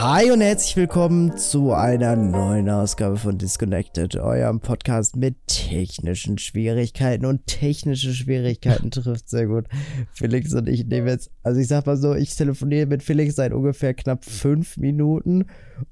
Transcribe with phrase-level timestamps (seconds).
[0.00, 7.26] Hi und herzlich willkommen zu einer neuen Ausgabe von Disconnected, eurem Podcast mit technischen Schwierigkeiten.
[7.26, 9.66] Und technische Schwierigkeiten trifft sehr gut.
[10.12, 13.52] Felix und ich nehmen jetzt, also ich sag mal so, ich telefoniere mit Felix seit
[13.52, 15.46] ungefähr knapp fünf Minuten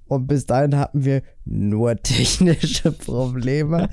[0.06, 3.88] und bis dahin hatten wir nur technische Probleme,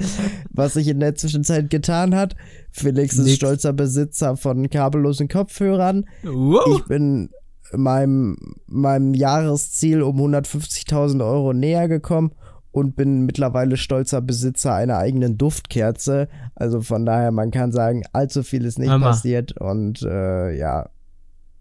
[0.52, 2.36] was sich in der Zwischenzeit getan hat.
[2.70, 3.38] Felix ist Nix.
[3.38, 6.06] stolzer Besitzer von kabellosen Kopfhörern.
[6.22, 6.78] Wow.
[6.78, 7.32] Ich bin
[7.72, 12.34] meinem, meinem Jahresziel um 150.000 Euro näher gekommen
[12.72, 16.28] und bin mittlerweile stolzer Besitzer einer eigenen Duftkerze.
[16.56, 19.08] Also von daher, man kann sagen, allzu viel ist nicht Hammer.
[19.08, 20.90] passiert und äh, ja,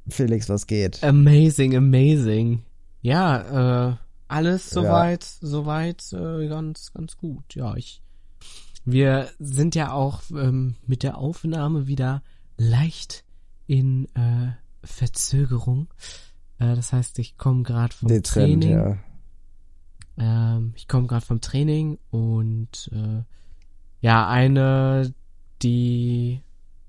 [0.08, 1.02] Felix, was geht?
[1.04, 2.62] Amazing, amazing.
[3.02, 3.96] Ja, äh,
[4.28, 4.82] alles Ja.
[4.82, 7.54] soweit, soweit äh, ganz, ganz gut.
[7.54, 8.02] Ja, ich.
[8.84, 12.22] Wir sind ja auch ähm, mit der Aufnahme wieder
[12.56, 13.24] leicht
[13.66, 14.52] in äh,
[14.84, 15.88] Verzögerung.
[16.58, 18.70] Äh, das heißt, ich komme gerade vom Dezent, Training.
[18.70, 18.98] ja.
[20.18, 23.22] Ähm, ich komme gerade vom Training und äh,
[24.00, 25.14] ja, eine,
[25.62, 26.42] die,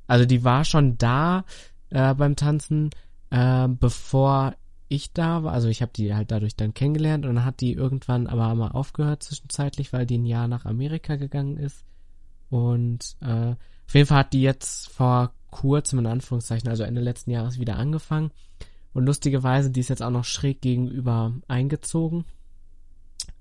[0.08, 1.46] also die war schon da
[1.90, 2.90] äh, beim Tanzen,
[3.30, 4.56] äh, bevor
[4.90, 5.54] ich da war.
[5.54, 8.72] Also ich habe die halt dadurch dann kennengelernt und dann hat die irgendwann aber mal
[8.72, 11.86] aufgehört zwischenzeitlich, weil die ein Jahr nach Amerika gegangen ist.
[12.50, 13.56] Und äh,
[13.88, 17.78] auf jeden Fall hat die jetzt vor kurzem in Anführungszeichen, also Ende letzten Jahres wieder
[17.78, 18.32] angefangen.
[18.94, 22.26] Und lustigerweise, die ist jetzt auch noch schräg gegenüber eingezogen.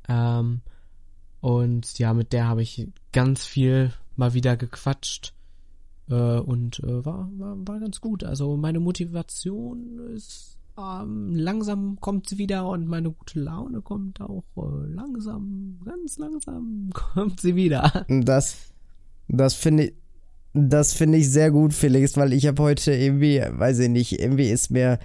[0.09, 0.61] Ähm,
[1.41, 5.35] und ja, mit der habe ich ganz viel mal wieder gequatscht.
[6.09, 8.25] Äh, und äh, war, war, war ganz gut.
[8.25, 14.45] Also meine Motivation ist ähm, langsam kommt sie wieder und meine gute Laune kommt auch
[14.57, 18.07] äh, langsam, ganz langsam kommt sie wieder.
[18.09, 18.73] Das,
[19.29, 19.95] das finde ich,
[20.55, 24.51] das finde ich sehr gut, Felix, weil ich habe heute irgendwie, weiß ich nicht, irgendwie
[24.51, 24.99] ist mir,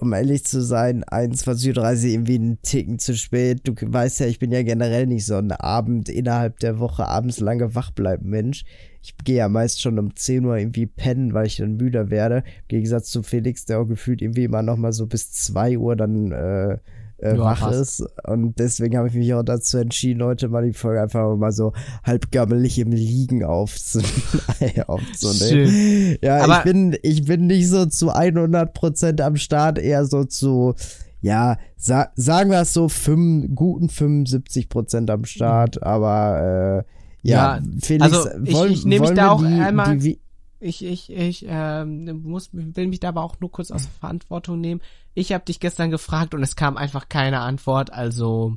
[0.00, 3.60] um ehrlich zu sein, 21.30 Uhr irgendwie einen Ticken zu spät.
[3.64, 7.40] Du weißt ja, ich bin ja generell nicht so ein Abend innerhalb der Woche abends
[7.40, 8.64] lange wach bleiben Mensch.
[9.02, 12.38] Ich gehe ja meist schon um 10 Uhr irgendwie pennen, weil ich dann müder werde.
[12.62, 15.96] Im Gegensatz zu Felix, der auch gefühlt irgendwie immer noch mal so bis 2 Uhr
[15.96, 16.78] dann äh,
[17.18, 18.00] äh, Ja, wach passt.
[18.00, 18.06] ist.
[18.26, 21.72] Und deswegen habe ich mich auch dazu entschieden, heute mal die Folge einfach mal so
[22.04, 24.00] halb gammelig im Liegen aufzu
[24.86, 25.68] aufzunehmen.
[25.70, 26.18] Schön.
[26.22, 30.74] Ja, Aber- ich bin, ich bin nicht so zu 100% am Start, eher so zu,
[31.20, 37.62] ja, sa sagen wir es so, fünf, guten 75% am Start, aber, äh, ja, Ja,
[37.80, 40.20] Felix, also ich- wollen, ich nehm mich wollen da auch die, einmal- die,
[40.60, 44.60] Ich, ich, ich ähm, muss, will mich da aber auch nur kurz aus der Verantwortung
[44.60, 44.80] nehmen.
[45.18, 48.56] Ich habe dich gestern gefragt und es kam einfach keine Antwort, also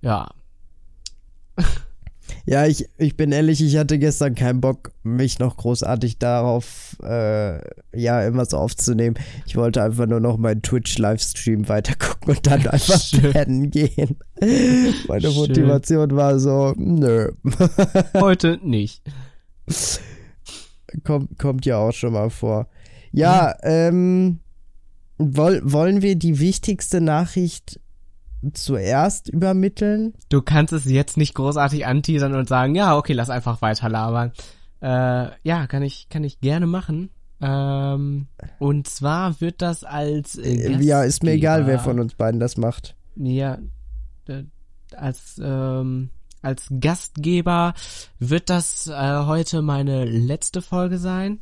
[0.00, 0.30] ja.
[2.44, 7.58] Ja, ich, ich bin ehrlich, ich hatte gestern keinen Bock, mich noch großartig darauf, äh,
[7.98, 9.16] ja, irgendwas aufzunehmen.
[9.46, 13.32] Ich wollte einfach nur noch meinen Twitch-Livestream weitergucken und dann einfach Schön.
[13.32, 14.18] pennen gehen.
[15.08, 15.34] Meine Schön.
[15.34, 17.32] Motivation war so, nö.
[18.14, 19.02] Heute nicht.
[21.04, 22.68] kommt, kommt ja auch schon mal vor.
[23.10, 24.40] Ja, ähm,
[25.18, 27.80] woll, wollen wir die wichtigste Nachricht
[28.54, 30.14] zuerst übermitteln?
[30.28, 34.32] Du kannst es jetzt nicht großartig anteasern und sagen, ja, okay, lass einfach weiter labern.
[34.80, 37.10] Äh, ja, kann ich, kann ich gerne machen.
[37.40, 38.26] Ähm,
[38.58, 42.14] und zwar wird das als äh, Äh, ja, ist mir egal, wer Gastgeber- von uns
[42.14, 42.96] beiden das macht.
[43.16, 43.58] Ja,
[44.96, 46.10] als ähm,
[46.42, 47.74] als Gastgeber
[48.18, 48.92] wird das äh,
[49.24, 51.40] heute meine letzte Folge sein.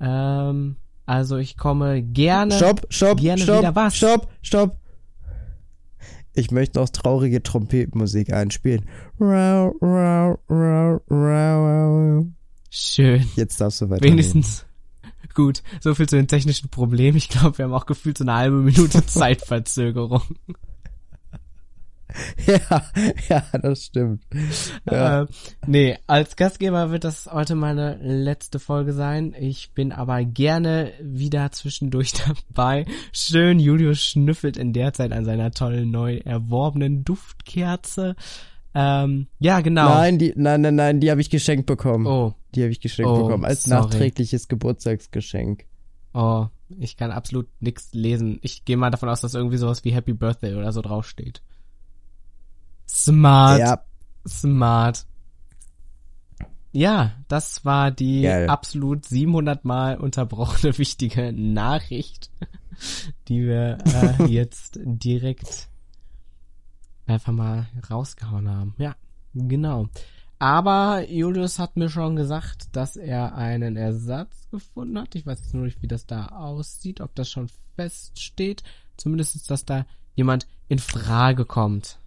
[0.00, 2.52] Ähm, also ich komme gerne.
[2.52, 3.96] Stopp, stopp, gerne stopp, wieder was.
[3.96, 4.76] stopp, stopp.
[6.32, 8.86] Ich möchte noch traurige Trompetenmusik einspielen.
[9.20, 12.26] Rau, rau, rau, rau.
[12.70, 13.28] Schön.
[13.34, 14.04] Jetzt darfst du weiter.
[14.04, 14.64] Wenigstens.
[15.34, 17.16] Gut, so viel zu den technischen Problemen.
[17.16, 20.22] Ich glaube, wir haben auch gefühlt so eine halbe Minute Zeitverzögerung.
[22.46, 22.82] Ja,
[23.28, 24.22] ja, das stimmt.
[24.90, 25.22] Ja.
[25.22, 25.26] Äh,
[25.66, 29.34] nee, als Gastgeber wird das heute meine letzte Folge sein.
[29.38, 32.12] Ich bin aber gerne wieder zwischendurch
[32.54, 32.86] dabei.
[33.12, 38.16] Schön, Julius schnüffelt in der Zeit an seiner tollen neu erworbenen Duftkerze.
[38.74, 39.88] Ähm, ja, genau.
[39.88, 42.06] Nein, die, nein, nein, nein, die habe ich geschenkt bekommen.
[42.06, 43.80] Oh, Die habe ich geschenkt Oh, bekommen als sorry.
[43.82, 45.64] nachträgliches Geburtstagsgeschenk.
[46.14, 46.46] oh,
[46.78, 48.38] ich kann absolut nichts lesen.
[48.42, 51.42] Ich gehe mal davon aus, dass irgendwie sowas wie Happy Birthday oder so draufsteht.
[52.90, 53.60] Smart.
[53.60, 53.84] Ja,
[54.26, 55.06] Smart.
[56.72, 58.48] Ja, das war die Geil.
[58.48, 62.30] absolut 700 Mal unterbrochene wichtige Nachricht,
[63.28, 65.68] die wir äh, jetzt direkt
[67.06, 68.74] einfach mal rausgehauen haben.
[68.78, 68.94] Ja,
[69.34, 69.88] genau.
[70.38, 75.14] Aber Julius hat mir schon gesagt, dass er einen Ersatz gefunden hat.
[75.14, 78.62] Ich weiß jetzt nur nicht, wie das da aussieht, ob das schon feststeht.
[78.96, 79.84] Zumindest, dass da
[80.14, 81.99] jemand in Frage kommt.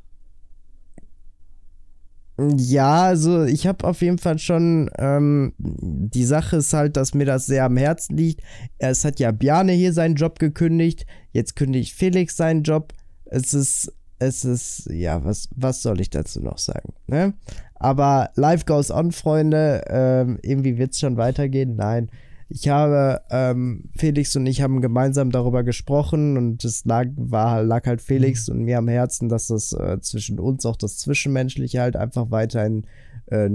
[2.40, 7.26] Ja, also ich habe auf jeden Fall schon, ähm, die Sache ist halt, dass mir
[7.26, 8.42] das sehr am Herzen liegt.
[8.80, 12.94] Es hat ja Bjane hier seinen Job gekündigt, jetzt kündigt Felix seinen Job.
[13.26, 17.34] Es ist, es ist, ja, was, was soll ich dazu noch sagen, ne?
[17.76, 19.84] Aber life goes on, Freunde.
[19.88, 21.76] Ähm, irgendwie wird es schon weitergehen.
[21.76, 22.10] Nein,
[22.54, 27.88] ich habe, ähm, Felix und ich haben gemeinsam darüber gesprochen und es lag, war, lag
[27.88, 28.56] halt Felix mhm.
[28.56, 32.86] und mir am Herzen, dass das äh, zwischen uns auch das Zwischenmenschliche halt einfach weiterhin
[33.26, 33.50] äh,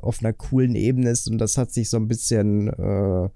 [0.00, 3.28] auf einer coolen Ebene ist und das hat sich so ein bisschen, äh,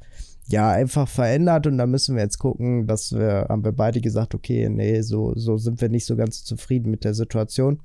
[0.49, 4.35] ja, einfach verändert und da müssen wir jetzt gucken, dass wir, haben wir beide gesagt,
[4.35, 7.81] okay, nee, so, so sind wir nicht so ganz zufrieden mit der Situation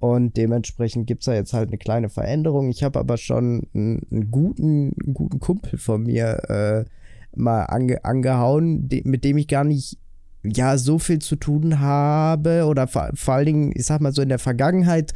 [0.00, 2.70] und dementsprechend gibt es da jetzt halt eine kleine Veränderung.
[2.70, 6.84] Ich habe aber schon einen, einen, guten, einen guten Kumpel von mir äh,
[7.38, 9.98] mal ange, angehauen, de, mit dem ich gar nicht
[10.42, 14.22] ja so viel zu tun habe oder vor, vor allen Dingen, ich sag mal so
[14.22, 15.12] in der Vergangenheit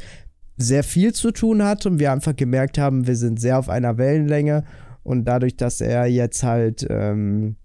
[0.55, 3.97] sehr viel zu tun hat und wir einfach gemerkt haben, wir sind sehr auf einer
[3.97, 4.65] Wellenlänge
[5.01, 7.55] und dadurch, dass er jetzt halt ähm,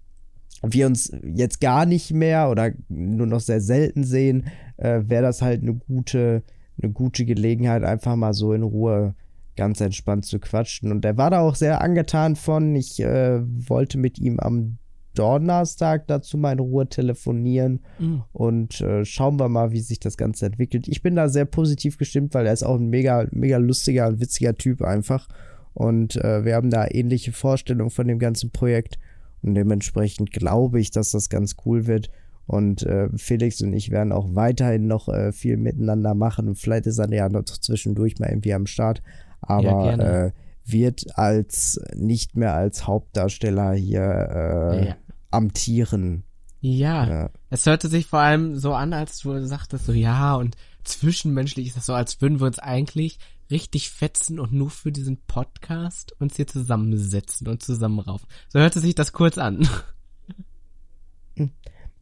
[0.63, 4.45] wir uns jetzt gar nicht mehr oder nur noch sehr selten sehen,
[4.77, 6.43] äh, wäre das halt eine gute
[6.83, 9.15] eine gute Gelegenheit, einfach mal so in Ruhe
[9.55, 10.91] ganz entspannt zu quatschen.
[10.91, 12.75] Und er war da auch sehr angetan von.
[12.75, 14.77] Ich äh, wollte mit ihm am
[15.13, 18.23] Donnerstag dazu mal in Ruhe telefonieren mhm.
[18.31, 20.87] und äh, schauen wir mal, wie sich das Ganze entwickelt.
[20.87, 24.21] Ich bin da sehr positiv gestimmt, weil er ist auch ein mega, mega lustiger und
[24.21, 25.27] witziger Typ einfach.
[25.73, 28.99] Und äh, wir haben da ähnliche Vorstellungen von dem ganzen Projekt.
[29.41, 32.09] Und dementsprechend glaube ich, dass das ganz cool wird.
[32.51, 36.49] Und äh, Felix und ich werden auch weiterhin noch äh, viel miteinander machen.
[36.49, 39.01] Und vielleicht ist er ja noch zwischendurch mal irgendwie am Start.
[39.39, 40.31] Aber ja, äh,
[40.65, 44.97] wird als nicht mehr als Hauptdarsteller hier äh, ja.
[45.31, 46.23] amtieren.
[46.59, 50.57] Ja, ja, es hörte sich vor allem so an, als du sagtest, so ja, und
[50.83, 53.17] zwischenmenschlich ist das so, als würden wir uns eigentlich
[53.49, 58.27] richtig fetzen und nur für diesen Podcast uns hier zusammensetzen und zusammenraufen.
[58.49, 59.69] So hörte sich das kurz an.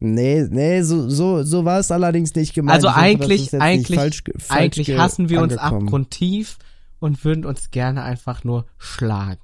[0.00, 2.76] Nee, nee, so, so, so war es allerdings nicht gemeint.
[2.76, 6.58] Also eigentlich, eigentlich, falsch, falsch eigentlich hassen wir uns abgrundtief
[7.00, 9.40] und würden uns gerne einfach nur schlagen.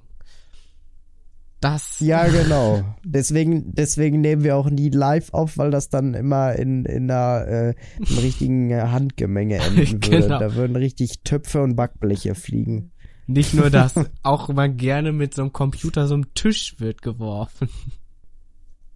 [1.59, 1.99] Das.
[1.99, 2.83] Ja, genau.
[3.03, 7.45] Deswegen, deswegen nehmen wir auch nie live auf, weil das dann immer in, in einer,
[7.45, 7.73] äh,
[8.19, 9.99] richtigen Handgemenge enden würde.
[9.99, 10.39] genau.
[10.39, 12.91] Da würden richtig Töpfe und Backbleche fliegen.
[13.27, 13.93] Nicht nur das,
[14.23, 17.69] auch immer gerne mit so einem Computer so einem Tisch wird geworfen.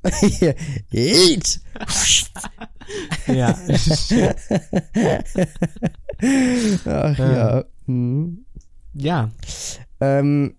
[0.92, 1.60] Eat!
[3.28, 3.58] ja.
[6.86, 7.64] Ach ja.
[7.86, 8.46] Hm.
[8.94, 9.32] Ja.
[10.00, 10.56] Ähm,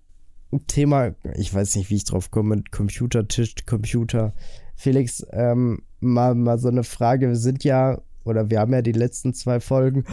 [0.66, 4.32] Thema, ich weiß nicht, wie ich drauf komme, Computertisch, Computer.
[4.76, 7.28] Felix, ähm, mal, mal so eine Frage.
[7.28, 10.04] Wir sind ja, oder wir haben ja die letzten zwei Folgen.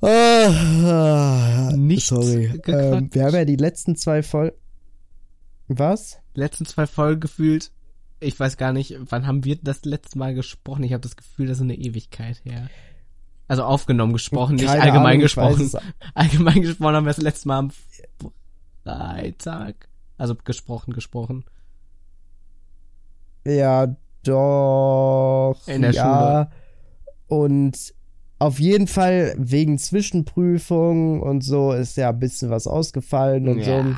[0.00, 2.60] Ah, nicht sorry.
[2.66, 4.56] Ähm, wir haben ja die letzten zwei Folgen.
[5.68, 6.18] Was?
[6.34, 7.73] Letzten zwei Folgen gefühlt
[8.24, 10.82] ich weiß gar nicht, wann haben wir das letzte Mal gesprochen?
[10.82, 12.68] Ich habe das Gefühl, das ist eine Ewigkeit her.
[13.46, 15.70] Also aufgenommen gesprochen, Keine nicht allgemein Ahnung, gesprochen.
[16.14, 17.70] Allgemein gesprochen haben wir das letzte Mal am
[18.82, 19.88] Freitag.
[20.16, 21.44] Also gesprochen, gesprochen.
[23.46, 25.60] Ja, doch.
[25.66, 26.02] In der ja.
[26.02, 26.50] Schule.
[27.26, 27.94] Und
[28.38, 33.64] auf jeden Fall wegen Zwischenprüfung und so ist ja ein bisschen was ausgefallen und ja.
[33.64, 33.96] so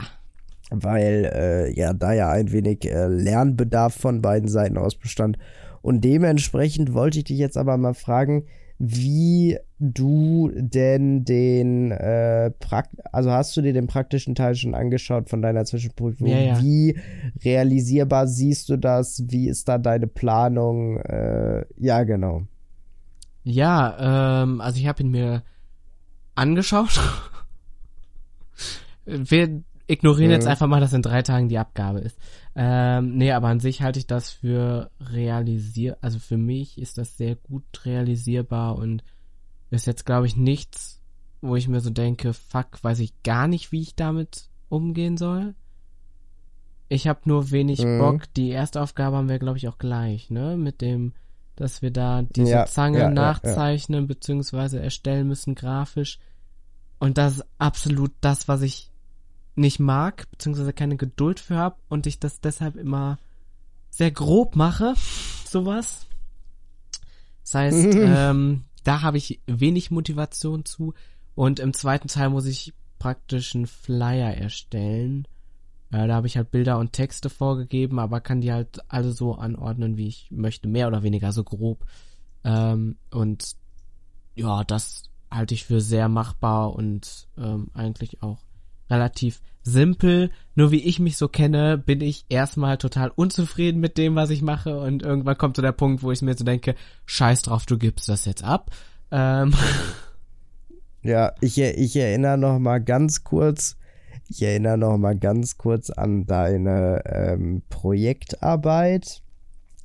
[0.70, 5.38] weil äh, ja da ja ein wenig äh, Lernbedarf von beiden Seiten aus bestand.
[5.82, 8.44] Und dementsprechend wollte ich dich jetzt aber mal fragen,
[8.78, 15.30] wie du denn den äh, Prakt also hast du dir den praktischen Teil schon angeschaut
[15.30, 16.26] von deiner Zwischenprüfung?
[16.26, 16.62] Ja, ja.
[16.62, 16.98] Wie
[17.44, 19.22] realisierbar siehst du das?
[19.28, 20.98] Wie ist da deine Planung?
[20.98, 22.42] Äh, ja, genau.
[23.44, 25.42] Ja, ähm, also ich habe ihn mir
[26.34, 27.00] angeschaut.
[29.06, 30.34] Wir ignorieren mhm.
[30.34, 32.18] jetzt einfach mal, dass in drei Tagen die Abgabe ist.
[32.54, 37.16] Ähm, nee, aber an sich halte ich das für realisier, also für mich ist das
[37.16, 39.04] sehr gut realisierbar und
[39.70, 41.00] ist jetzt, glaube ich, nichts,
[41.40, 45.54] wo ich mir so denke, fuck, weiß ich gar nicht, wie ich damit umgehen soll.
[46.88, 47.98] Ich habe nur wenig mhm.
[47.98, 48.22] Bock.
[48.34, 50.56] Die erste Aufgabe haben wir, glaube ich, auch gleich, ne?
[50.56, 51.12] Mit dem,
[51.56, 56.18] dass wir da diese ja, Zange ja, nachzeichnen ja, beziehungsweise erstellen müssen grafisch.
[56.98, 58.90] Und das ist absolut das, was ich
[59.56, 63.18] nicht mag, beziehungsweise keine Geduld für habe und ich das deshalb immer
[63.90, 64.94] sehr grob mache,
[65.44, 66.06] sowas.
[67.42, 70.94] Das heißt, ähm, da habe ich wenig Motivation zu.
[71.34, 75.26] Und im zweiten Teil muss ich praktisch einen Flyer erstellen.
[75.90, 79.34] Äh, da habe ich halt Bilder und Texte vorgegeben, aber kann die halt alle so
[79.34, 81.84] anordnen, wie ich möchte, mehr oder weniger so grob.
[82.44, 83.56] Ähm, und
[84.34, 88.45] ja, das halte ich für sehr machbar und ähm, eigentlich auch
[88.90, 90.30] relativ simpel.
[90.54, 94.42] Nur wie ich mich so kenne, bin ich erstmal total unzufrieden mit dem, was ich
[94.42, 96.74] mache und irgendwann kommt so der Punkt, wo ich mir so denke,
[97.04, 98.70] scheiß drauf, du gibst das jetzt ab.
[99.10, 99.52] Ähm.
[101.02, 103.76] Ja, ich, ich erinnere noch mal ganz kurz,
[104.28, 109.22] ich erinnere noch mal ganz kurz an deine ähm, Projektarbeit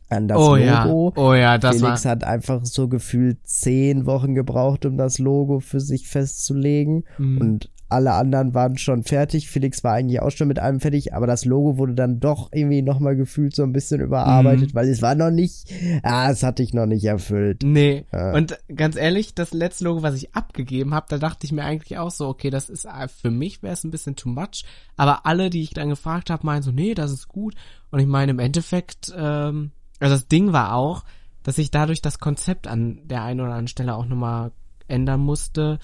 [0.10, 1.14] an das oh, Logo.
[1.16, 1.22] Ja.
[1.22, 2.12] Oh ja, das Felix war...
[2.12, 7.06] hat einfach so gefühlt zehn Wochen gebraucht, um das Logo für sich festzulegen.
[7.20, 7.38] Mhm.
[7.38, 9.50] Und alle anderen waren schon fertig.
[9.50, 12.82] Felix war eigentlich auch schon mit allem fertig, aber das Logo wurde dann doch irgendwie
[12.82, 14.76] nochmal gefühlt so ein bisschen überarbeitet, mhm.
[14.76, 15.72] weil es war noch nicht,
[16.04, 17.64] ah, es hatte ich noch nicht erfüllt.
[17.64, 18.06] Nee.
[18.12, 18.34] Ja.
[18.34, 21.98] Und ganz ehrlich, das letzte Logo, was ich abgegeben habe, da dachte ich mir eigentlich
[21.98, 24.64] auch so, okay, das ist äh, für mich wäre es ein bisschen too much.
[24.98, 27.56] Aber alle, die ich dann gefragt habe, meinen so, nee, das ist gut.
[27.92, 31.04] Und ich meine, im Endeffekt, ähm, also das Ding war auch,
[31.44, 34.52] dass ich dadurch das Konzept an der einen oder anderen Stelle auch nochmal
[34.88, 35.80] ändern musste.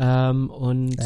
[0.00, 0.96] Ähm, und,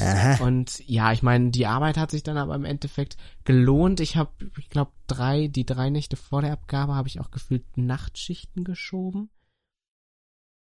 [0.41, 4.01] und ja, ich meine, die Arbeit hat sich dann aber im Endeffekt gelohnt.
[4.01, 7.65] Ich habe, ich glaube, drei, die drei Nächte vor der Abgabe habe ich auch gefühlt
[7.77, 9.31] Nachtschichten geschoben.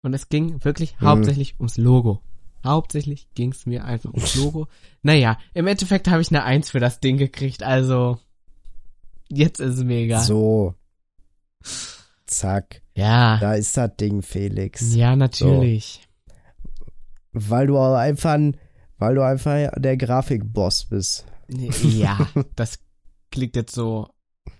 [0.01, 1.07] Und es ging wirklich mhm.
[1.07, 2.21] hauptsächlich ums Logo.
[2.63, 4.67] Hauptsächlich ging es mir einfach ums Logo.
[5.01, 8.17] naja, im Endeffekt habe ich eine Eins für das Ding gekriegt, also
[9.27, 10.21] jetzt ist es mega.
[10.21, 10.75] So.
[12.27, 12.81] Zack.
[12.95, 13.37] Ja.
[13.39, 14.95] Da ist das Ding, Felix.
[14.95, 16.01] Ja, natürlich.
[16.03, 16.10] So
[17.33, 18.37] weil du einfach,
[18.97, 21.25] weil du einfach der Grafikboss bist.
[21.83, 22.79] Ja, das
[23.29, 24.07] klingt jetzt so,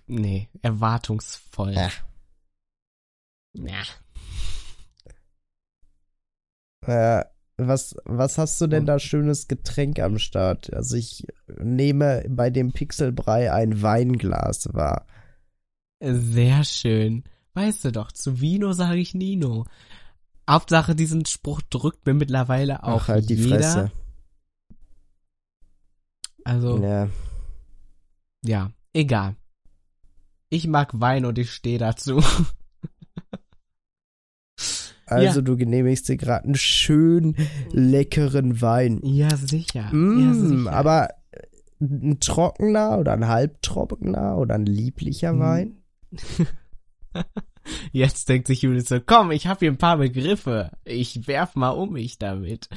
[0.06, 1.72] nee, erwartungsvoll.
[1.72, 1.90] Ja.
[3.54, 3.82] Ja.
[6.86, 7.24] Äh,
[7.56, 10.72] was, was hast du denn da schönes Getränk am Start?
[10.74, 15.06] Also ich nehme bei dem Pixelbrei ein Weinglas wahr.
[16.00, 17.24] Sehr schön.
[17.54, 19.66] Weißt du doch, zu Vino sage ich Nino.
[20.48, 23.56] Hauptsache, diesen Spruch drückt mir mittlerweile auch Ach, halt die jeder.
[23.56, 23.92] Fresse.
[26.44, 26.82] Also.
[26.82, 27.08] Ja.
[28.44, 29.36] ja, egal.
[30.48, 32.22] Ich mag Wein und ich stehe dazu.
[35.04, 35.44] Also ja.
[35.44, 37.36] du genehmigst dir gerade einen schön
[37.70, 39.00] leckeren Wein.
[39.02, 39.92] Ja, sicher.
[39.92, 40.72] Mm, ja, sicher.
[40.72, 41.08] Aber
[41.80, 45.40] ein trockener oder ein halbtrockener oder ein lieblicher mm.
[45.40, 45.82] Wein?
[47.92, 50.70] Jetzt denkt sich Judith so, komm, ich habe hier ein paar Begriffe.
[50.84, 52.68] Ich werf mal um mich damit.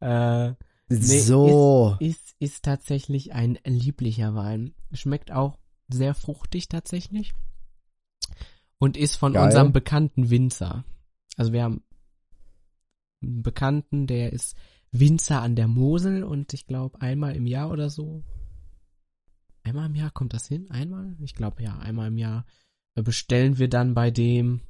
[0.00, 0.50] Äh,
[0.88, 1.96] nee, so.
[2.00, 4.74] Ist, ist, ist tatsächlich ein lieblicher Wein.
[4.92, 7.34] Schmeckt auch sehr fruchtig tatsächlich.
[8.78, 9.44] Und ist von Geil.
[9.44, 10.84] unserem bekannten Winzer.
[11.36, 11.82] Also wir haben
[13.22, 14.56] einen Bekannten, der ist
[14.92, 18.22] Winzer an der Mosel und ich glaube einmal im Jahr oder so.
[19.62, 20.70] Einmal im Jahr kommt das hin?
[20.70, 21.16] Einmal?
[21.20, 22.44] Ich glaube ja, einmal im Jahr
[23.02, 24.62] bestellen wir dann bei dem.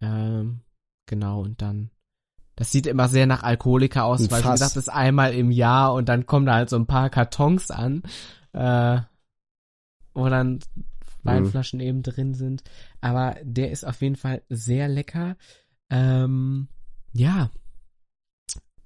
[0.00, 0.60] Ähm,
[1.06, 1.90] genau, und dann.
[2.56, 4.50] Das sieht immer sehr nach Alkoholiker aus, ein weil Fass.
[4.50, 7.08] wie gesagt, das ist einmal im Jahr und dann kommen da halt so ein paar
[7.08, 8.02] Kartons an,
[8.52, 9.00] äh,
[10.12, 10.58] wo dann
[11.22, 11.86] Weinflaschen mhm.
[11.86, 12.64] eben drin sind.
[13.00, 15.36] Aber der ist auf jeden Fall sehr lecker.
[15.90, 16.68] Ähm,
[17.12, 17.50] ja.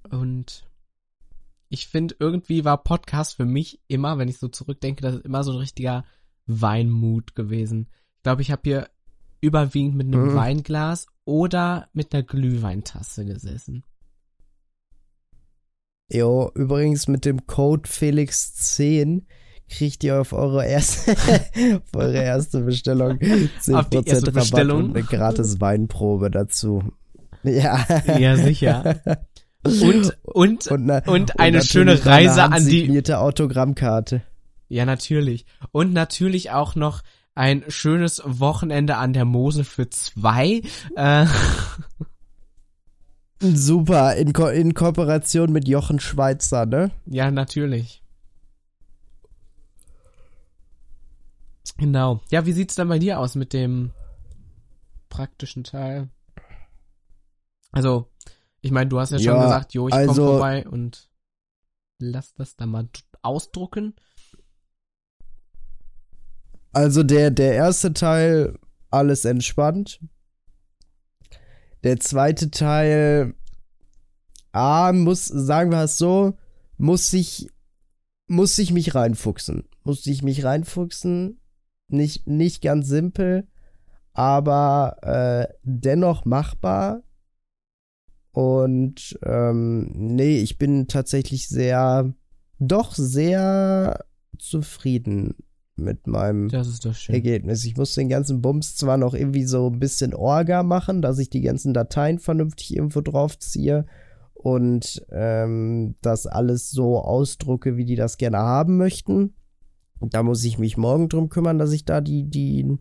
[0.09, 0.69] Und
[1.69, 5.43] ich finde, irgendwie war Podcast für mich immer, wenn ich so zurückdenke, das ist immer
[5.43, 6.05] so ein richtiger
[6.45, 7.87] Weinmut gewesen
[8.23, 8.89] glaube, ich habe hier
[9.41, 10.35] überwiegend mit einem mhm.
[10.35, 13.83] Weinglas oder mit einer Glühweintasse gesessen.
[16.11, 19.23] Jo, übrigens mit dem Code Felix10
[19.69, 21.11] kriegt ihr auf eure erste,
[21.75, 24.83] auf eure erste Bestellung 10% auf die erste Rabatt Bestellung.
[24.85, 26.83] und eine gratis Weinprobe dazu.
[27.43, 27.85] Ja.
[28.17, 29.01] Ja, sicher.
[29.63, 33.01] Und, und, und, na, und eine und schöne Reise an die.
[33.13, 34.21] Autogrammkarte.
[34.67, 35.45] Ja, natürlich.
[35.71, 37.01] Und natürlich auch noch
[37.35, 40.61] ein schönes Wochenende an der Mosel für zwei.
[40.95, 41.25] Äh.
[43.39, 46.91] Super, in, Ko in Kooperation mit Jochen Schweizer, ne?
[47.05, 48.01] Ja, natürlich.
[51.77, 52.21] Genau.
[52.29, 53.91] Ja, wie sieht's dann bei dir aus mit dem
[55.09, 56.09] praktischen Teil?
[57.71, 58.09] Also,
[58.61, 61.09] ich meine, du hast ja schon ja, gesagt, jo, ich also, komme vorbei und
[61.99, 62.87] lass das da mal
[63.21, 63.95] ausdrucken.
[66.73, 68.57] Also der, der erste Teil,
[68.89, 69.99] alles entspannt.
[71.83, 73.35] Der zweite Teil,
[74.51, 76.33] ah, muss, sagen wir es so,
[76.77, 77.47] muss ich,
[78.27, 79.69] muss ich mich reinfuchsen.
[79.83, 81.39] Muss ich mich reinfuchsen.
[81.89, 83.47] Nicht, nicht ganz simpel,
[84.13, 87.03] aber äh, dennoch machbar.
[88.31, 92.11] Und ähm, nee, ich bin tatsächlich sehr,
[92.57, 94.05] doch sehr
[94.39, 95.35] zufrieden
[95.75, 96.49] mit meinem.
[97.13, 97.65] Ergebnis.
[97.65, 101.29] Ich muss den ganzen Bums zwar noch irgendwie so ein bisschen Orga machen, dass ich
[101.29, 103.85] die ganzen Dateien vernünftig irgendwo draufziehe
[104.33, 109.33] und ähm, das alles so ausdrucke, wie die das gerne haben möchten.
[110.01, 112.77] Da muss ich mich morgen drum kümmern, dass ich da die, die,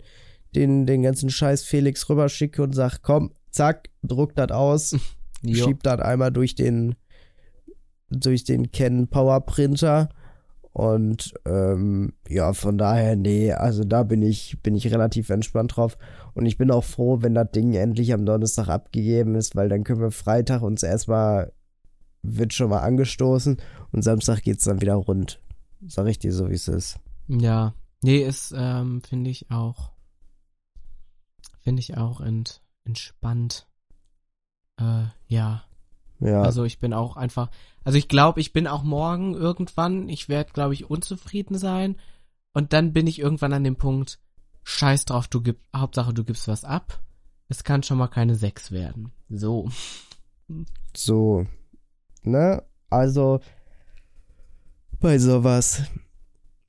[0.56, 4.96] den, den ganzen Scheiß Felix rüberschicke und sag, komm, zack, druck das aus,
[5.46, 6.96] schieb das einmal durch den,
[8.10, 10.08] durch den Canon Power Printer.
[10.72, 15.98] Und ähm, ja, von daher, nee, also da bin ich, bin ich relativ entspannt drauf.
[16.34, 19.84] Und ich bin auch froh, wenn das Ding endlich am Donnerstag abgegeben ist, weil dann
[19.84, 21.52] können wir Freitag uns erstmal,
[22.22, 23.58] wird schon mal angestoßen
[23.92, 25.40] und Samstag geht's dann wieder rund.
[25.86, 26.98] Sag ich dir so, wie es ist.
[27.28, 27.74] Ja.
[28.02, 29.92] Nee, ist, ähm, finde ich auch.
[31.60, 33.68] Finde ich auch ent, entspannt.
[34.78, 35.64] Äh, ja.
[36.24, 37.50] Ja, Also ich bin auch einfach,
[37.84, 41.96] also ich glaube, ich bin auch morgen irgendwann, ich werde, glaube ich, unzufrieden sein.
[42.52, 44.20] Und dann bin ich irgendwann an dem Punkt,
[44.62, 47.00] scheiß drauf, du gib, Hauptsache du gibst was ab.
[47.48, 49.12] Es kann schon mal keine sechs werden.
[49.28, 49.68] So.
[50.96, 51.46] so.
[52.22, 52.62] Ne?
[52.88, 53.40] Also,
[55.00, 55.82] bei sowas,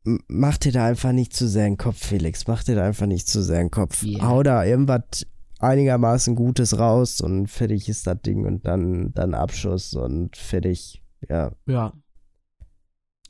[0.03, 2.47] mach dir da einfach nicht zu sehr in den Kopf, Felix.
[2.47, 4.03] Mach dir da einfach nicht zu sehr in den Kopf.
[4.03, 4.23] Ja.
[4.23, 5.25] Hau da irgendwas
[5.63, 11.01] einigermaßen Gutes raus und fertig ist das Ding und dann, dann Abschuss und fertig.
[11.29, 11.51] Ja.
[11.65, 11.93] Ja.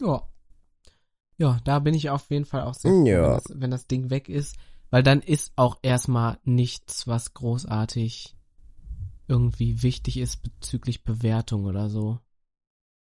[0.02, 0.28] Ja.
[1.38, 3.24] Ja, da bin ich auf jeden Fall auch sehr froh, Ja.
[3.24, 4.56] wenn, das, wenn das Ding weg ist.
[4.90, 8.36] Weil dann ist auch erstmal nichts, was großartig
[9.28, 12.20] irgendwie wichtig ist bezüglich Bewertung oder so.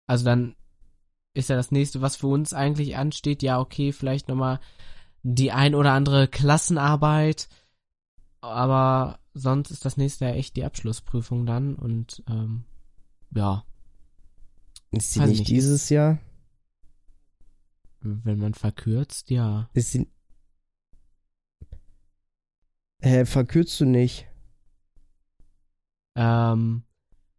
[0.07, 0.55] Also dann
[1.35, 4.59] ist ja das nächste, was für uns eigentlich ansteht, ja, okay, vielleicht nochmal
[5.21, 7.49] die ein oder andere Klassenarbeit,
[8.45, 12.63] aber sonst ist das nächste ja echt die Abschlussprüfung dann und ähm,
[13.31, 13.65] ja,
[14.91, 15.47] Ist sie nicht nicht.
[15.49, 16.19] dieses Jahr?
[18.07, 19.67] wenn man verkürzt, ja.
[19.73, 20.07] Ist sie.
[23.01, 24.27] Hä, verkürzt du nicht?
[26.15, 26.83] Ähm,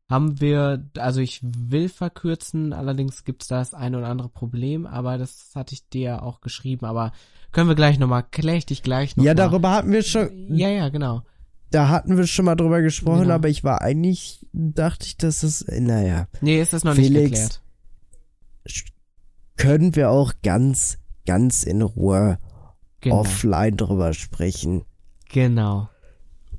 [0.08, 5.18] haben wir, also ich will verkürzen, allerdings gibt's da das eine oder andere Problem, aber
[5.18, 7.12] das hatte ich dir ja auch geschrieben, aber
[7.52, 9.26] können wir gleich nochmal, klär ich dich gleich nochmal.
[9.26, 10.54] Ja, darüber hatten wir schon.
[10.54, 11.22] Ja, ja, genau.
[11.70, 13.34] Da hatten wir schon mal drüber gesprochen, Genau.
[13.34, 15.64] aber ich war eigentlich, dachte ich, dass es.
[15.68, 16.28] Naja.
[16.40, 17.12] Nee, ist das noch Felix.
[17.14, 17.62] nicht geklärt.
[19.56, 22.38] können wir auch ganz, ganz in Ruhe
[23.00, 23.20] Genau.
[23.20, 24.84] offline drüber sprechen.
[25.28, 25.88] Genau.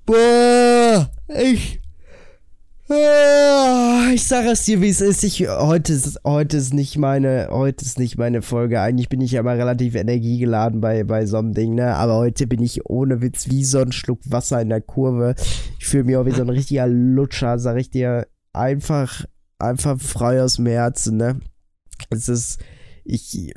[0.05, 1.81] Boah, ich.
[2.89, 5.23] Ah, Ich sage es dir, wie es ist.
[5.23, 8.79] Ich, heute, ist heute ist nicht meine, heute ist nicht meine Folge.
[8.79, 11.95] Eigentlich bin ich ja immer relativ energiegeladen bei, bei so einem Ding, ne?
[11.95, 15.35] Aber heute bin ich ohne Witz wie so ein Schluck Wasser in der Kurve.
[15.79, 18.27] Ich fühle mich auch wie so ein richtiger Lutscher, sag ich dir.
[18.53, 19.25] Einfach,
[19.59, 21.39] einfach frei aus dem Herzen, ne?
[22.09, 22.59] Es ist,
[23.07, 23.53] ich,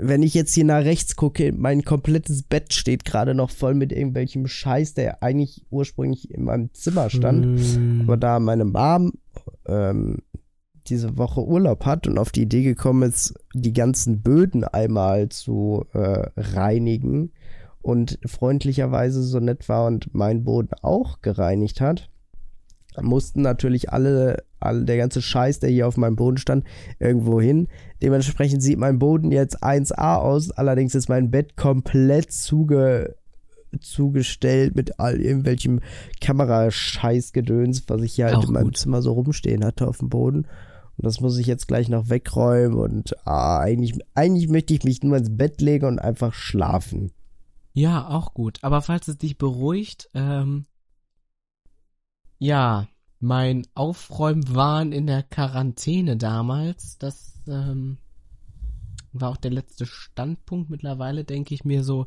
[0.00, 3.92] wenn ich jetzt hier nach rechts gucke, mein komplettes Bett steht gerade noch voll mit
[3.92, 7.46] irgendwelchem Scheiß, der eigentlich ursprünglich in meinem Zimmer stand.
[7.46, 9.12] Mm, Aber da meine Mom
[9.66, 10.18] ähm,
[10.86, 15.84] diese Woche Urlaub hat und auf die Idee gekommen ist, die ganzen Böden einmal zu
[15.92, 17.32] äh, reinigen
[17.82, 22.08] und freundlicherweise so nett war und mein Boden auch gereinigt hat,
[23.00, 26.64] mussten natürlich alle, alle, der ganze Scheiß, der hier auf meinem Boden stand,
[26.98, 27.68] irgendwo hin.
[28.02, 33.16] Dementsprechend sieht mein Boden jetzt 1A aus, allerdings ist mein Bett komplett zuge,
[33.80, 35.80] zugestellt mit all irgendwelchem
[36.20, 38.78] Kamerascheißgedöns, was ich hier halt Auch in meinem gut.
[38.78, 40.46] Zimmer so rumstehen hatte auf dem Boden.
[40.96, 45.02] Und das muss ich jetzt gleich noch wegräumen und ah, eigentlich, eigentlich möchte ich mich
[45.02, 47.10] nur ins Bett legen und einfach schlafen.
[47.72, 48.60] Ja, auch gut.
[48.62, 50.66] Aber falls es dich beruhigt, ähm,
[52.38, 52.86] ja,
[53.24, 57.96] mein Aufräumwahn in der Quarantäne damals, das ähm,
[59.14, 60.68] war auch der letzte Standpunkt.
[60.68, 62.06] Mittlerweile denke ich mir so,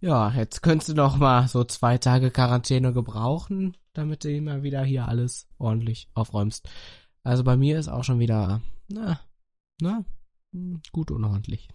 [0.00, 4.82] ja, jetzt könntest du doch mal so zwei Tage Quarantäne gebrauchen, damit du immer wieder
[4.82, 6.66] hier alles ordentlich aufräumst.
[7.22, 9.20] Also bei mir ist auch schon wieder, na,
[9.82, 10.02] na,
[10.92, 11.68] gut unordentlich.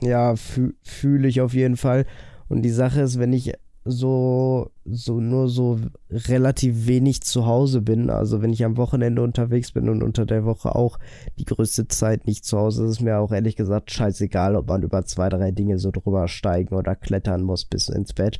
[0.01, 2.05] Ja, fü fühle ich auf jeden Fall.
[2.49, 3.53] Und die Sache ist, wenn ich
[3.85, 9.71] so, so nur so relativ wenig zu Hause bin, also wenn ich am Wochenende unterwegs
[9.73, 10.99] bin und unter der Woche auch
[11.37, 14.83] die größte Zeit nicht zu Hause, ist es mir auch ehrlich gesagt scheißegal, ob man
[14.83, 18.39] über zwei, drei Dinge so drüber steigen oder klettern muss bis ins Bett.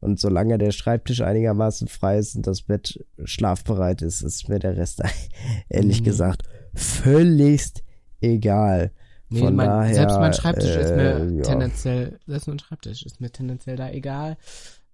[0.00, 4.76] Und solange der Schreibtisch einigermaßen frei ist und das Bett schlafbereit ist, ist mir der
[4.76, 5.02] Rest
[5.68, 6.04] ehrlich Mhm.
[6.04, 6.42] gesagt
[6.74, 7.82] völligst
[8.20, 8.90] egal.
[9.30, 11.42] Nee, Von mein, daher, selbst mein Schreibtisch ist mir äh, ja.
[11.42, 14.36] tendenziell, selbst mein Schreibtisch ist mir tendenziell da egal.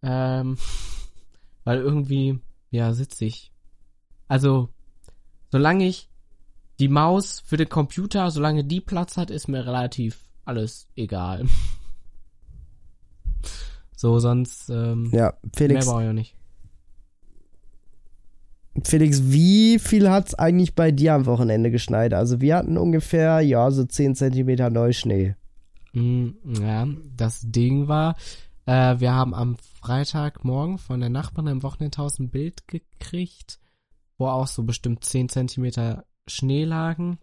[0.03, 0.57] Ähm,
[1.65, 2.39] weil irgendwie,
[2.71, 3.53] ja, sitze ich.
[4.29, 4.69] Also,
[5.51, 6.09] solange ich
[6.79, 11.45] die Maus für den Computer, solange die Platz hat, ist mir relativ alles egal.
[13.97, 16.35] so, sonst ähm, Ja, Felix, mehr brauche ich auch nicht.
[18.85, 22.15] Felix, wie viel hat's eigentlich bei dir am Wochenende geschneit?
[22.15, 25.35] Also wir hatten ungefähr, ja, so 10 Zentimeter Neuschnee.
[25.93, 26.29] Mm,
[26.61, 26.87] Ja,
[27.17, 28.17] das Ding war,
[28.67, 33.59] äh, wir haben am Freitagmorgen von der Nachbarin im Wochenendhaus ein Bild gekriegt,
[34.19, 37.19] wo auch so bestimmt 10 Zentimeter Schnee lagen.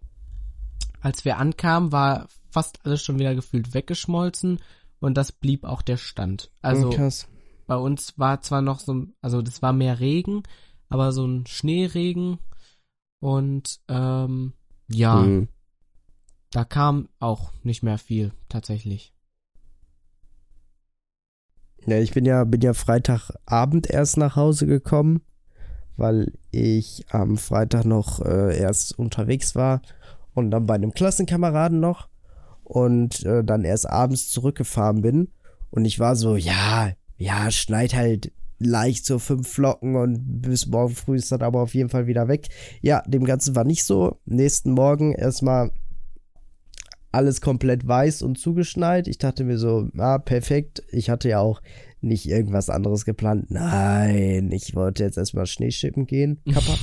[1.00, 4.60] Als wir ankamen, war fast alles schon wieder gefühlt weggeschmolzen
[5.00, 6.50] und das blieb auch der Stand.
[6.60, 7.28] Also Krass.
[7.66, 10.42] bei uns war zwar noch so, also das war mehr Regen,
[10.88, 12.38] aber so ein Schneeregen
[13.20, 14.54] und ähm,
[14.88, 15.48] ja, Hm.
[16.50, 19.12] da kam auch nicht mehr viel tatsächlich.
[21.86, 25.22] Ja, ich bin ja, bin ja Freitagabend erst nach Hause gekommen,
[25.96, 29.80] weil ich am Freitag noch äh, erst unterwegs war
[30.34, 32.08] und dann bei einem Klassenkameraden noch
[32.64, 35.28] und äh, dann erst abends zurückgefahren bin.
[35.70, 40.94] Und ich war so, ja, ja, schneit halt leicht so fünf Flocken und bis morgen
[40.94, 42.48] früh ist das aber auf jeden Fall wieder weg.
[42.82, 44.18] Ja, dem Ganzen war nicht so.
[44.24, 45.70] Nächsten Morgen erstmal
[47.12, 49.08] alles komplett weiß und zugeschneit.
[49.08, 50.82] Ich dachte mir so, ah, perfekt.
[50.90, 51.62] Ich hatte ja auch
[52.00, 53.50] nicht irgendwas anderes geplant.
[53.50, 56.76] Nein, ich wollte jetzt erstmal Schneeschippen gehen, Kappa.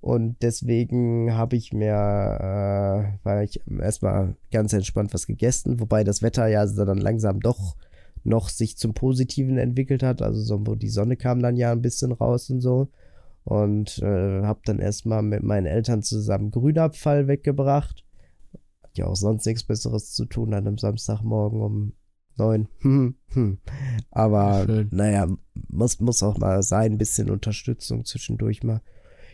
[0.00, 6.22] Und deswegen habe ich mir, äh, war ich erstmal ganz entspannt was gegessen, wobei das
[6.22, 7.76] Wetter ja dann langsam doch
[8.24, 10.20] noch sich zum Positiven entwickelt hat.
[10.20, 12.88] Also so, wo die Sonne kam dann ja ein bisschen raus und so.
[13.44, 18.04] Und äh, habe dann erstmal mit meinen Eltern zusammen Grünabfall weggebracht.
[18.92, 21.92] Hat ja auch sonst nichts Besseres zu tun an einem Samstagmorgen um
[22.36, 22.68] neun.
[22.80, 23.58] Hm, hm.
[24.10, 24.88] Aber Schön.
[24.90, 25.28] naja,
[25.68, 28.82] muss, muss auch mal sein, ein bisschen Unterstützung zwischendurch mal.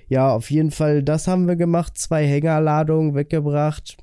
[0.06, 1.98] Ja, auf jeden Fall, das haben wir gemacht.
[1.98, 3.96] Zwei Hängerladungen weggebracht.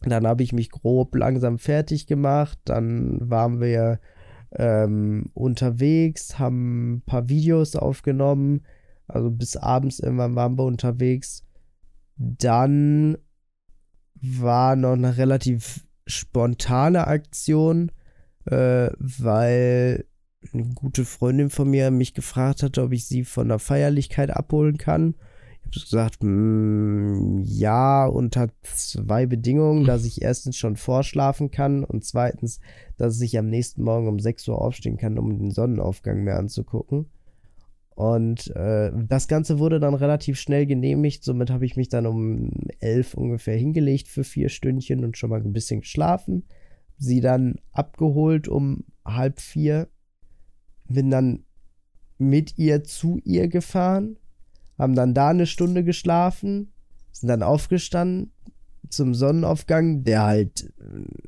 [0.00, 2.58] Dann habe ich mich grob langsam fertig gemacht.
[2.64, 4.00] Dann waren wir
[4.50, 8.62] ähm, unterwegs, haben ein paar Videos aufgenommen.
[9.06, 11.46] Also bis abends irgendwann waren wir unterwegs.
[12.16, 13.18] Dann
[14.22, 17.90] war noch eine relativ spontane Aktion,
[18.46, 20.04] äh, weil
[20.52, 24.78] eine gute Freundin von mir mich gefragt hatte, ob ich sie von der Feierlichkeit abholen
[24.78, 25.14] kann.
[25.70, 32.04] Ich habe gesagt, mm, ja, unter zwei Bedingungen, dass ich erstens schon vorschlafen kann und
[32.04, 32.60] zweitens,
[32.96, 37.06] dass ich am nächsten Morgen um 6 Uhr aufstehen kann, um den Sonnenaufgang mir anzugucken.
[37.94, 41.24] Und äh, das Ganze wurde dann relativ schnell genehmigt.
[41.24, 42.50] Somit habe ich mich dann um
[42.80, 46.44] elf ungefähr hingelegt für vier Stündchen und schon mal ein bisschen geschlafen.
[46.96, 49.88] Sie dann abgeholt um halb vier.
[50.88, 51.44] Bin dann
[52.18, 54.16] mit ihr zu ihr gefahren.
[54.78, 56.72] Haben dann da eine Stunde geschlafen.
[57.12, 58.32] Sind dann aufgestanden
[58.88, 60.72] zum Sonnenaufgang, der halt,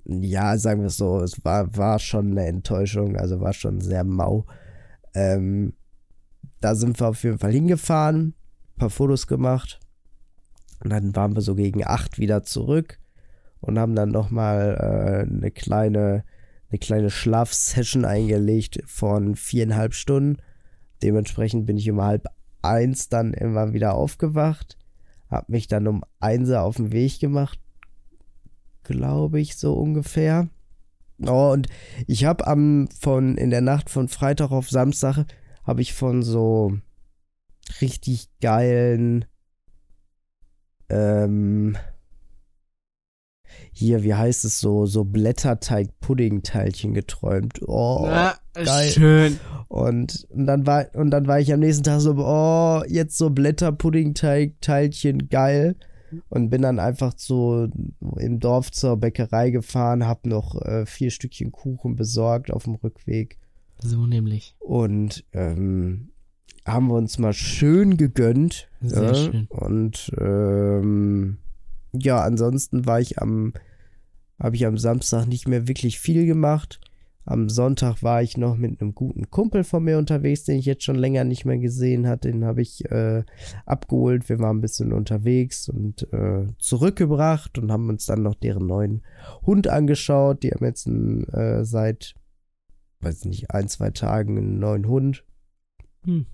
[0.05, 4.05] ja, sagen wir es so, es war, war schon eine Enttäuschung, also war schon sehr
[4.05, 4.47] mau.
[5.15, 5.75] Ähm,
[6.61, 8.35] da sind wir auf jeden Fall hingefahren,
[8.75, 9.81] ein paar Fotos gemacht.
[10.83, 12.99] Und dann waren wir so gegen acht wieder zurück
[13.61, 16.25] und haben dann nochmal äh, eine kleine,
[16.69, 20.39] eine kleine Schlafsession eingelegt von viereinhalb Stunden.
[21.03, 22.27] Dementsprechend bin ich um halb
[22.63, 24.79] eins dann immer wieder aufgewacht,
[25.31, 27.59] hab mich dann um eins auf den Weg gemacht,
[28.83, 30.49] glaube ich, so ungefähr.
[31.25, 31.69] Oh, und
[32.07, 35.27] ich habe am von in der Nacht von Freitag auf Samstag
[35.67, 36.79] habe ich von so
[37.81, 39.25] richtig geilen
[40.89, 41.77] ähm
[43.73, 47.61] hier, wie heißt es so, so Blätterteig-Pudding-Teilchen geträumt.
[47.67, 48.91] Oh, Ah, geil.
[48.91, 49.39] schön.
[49.69, 53.31] und, und dann war und dann war ich am nächsten Tag so, oh, jetzt so
[53.31, 55.77] Blätterpudding-Teilchen, geil.
[56.29, 57.67] Und bin dann einfach so
[58.19, 63.39] im Dorf zur Bäckerei gefahren, hab noch äh, vier Stückchen Kuchen besorgt auf dem Rückweg.
[63.79, 64.57] So nämlich.
[64.59, 66.11] Und ähm,
[66.67, 68.69] haben wir uns mal schön gegönnt.
[68.81, 69.47] Sehr ja, schön.
[69.49, 71.39] Und ähm,
[71.93, 73.53] ja, ansonsten war ich am,
[74.39, 76.81] habe ich am Samstag nicht mehr wirklich viel gemacht.
[77.27, 80.85] Am Sonntag war ich noch mit einem guten Kumpel von mir unterwegs, den ich jetzt
[80.85, 82.31] schon länger nicht mehr gesehen hatte.
[82.31, 83.25] Den habe ich äh,
[83.65, 84.29] abgeholt.
[84.29, 89.03] Wir waren ein bisschen unterwegs und äh, zurückgebracht und haben uns dann noch deren neuen
[89.47, 90.43] Hund angeschaut.
[90.43, 92.15] Die haben jetzt einen, äh, seit,
[93.05, 95.25] weiß ich nicht, ein, zwei Tagen einen neuen Hund.
[96.05, 96.27] Hm.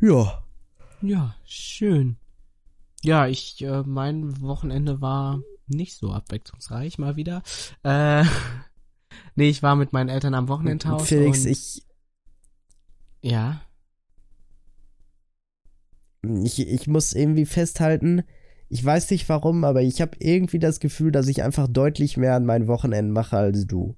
[0.00, 0.42] Ja.
[1.02, 2.16] Ja, schön.
[3.02, 7.42] Ja, ich, äh, mein Wochenende war nicht so abwechslungsreich mal wieder.
[7.82, 8.24] Äh,
[9.34, 11.06] nee, ich war mit meinen Eltern am Wochenendhaus.
[11.06, 11.86] Felix, und, ich,
[13.20, 13.60] Ja.
[16.42, 18.22] ich, ich muss irgendwie festhalten,
[18.68, 22.34] Ich weiß nicht warum, aber ich habe irgendwie das Gefühl, dass ich einfach deutlich mehr
[22.34, 23.94] an meinen Wochenenden mache als du.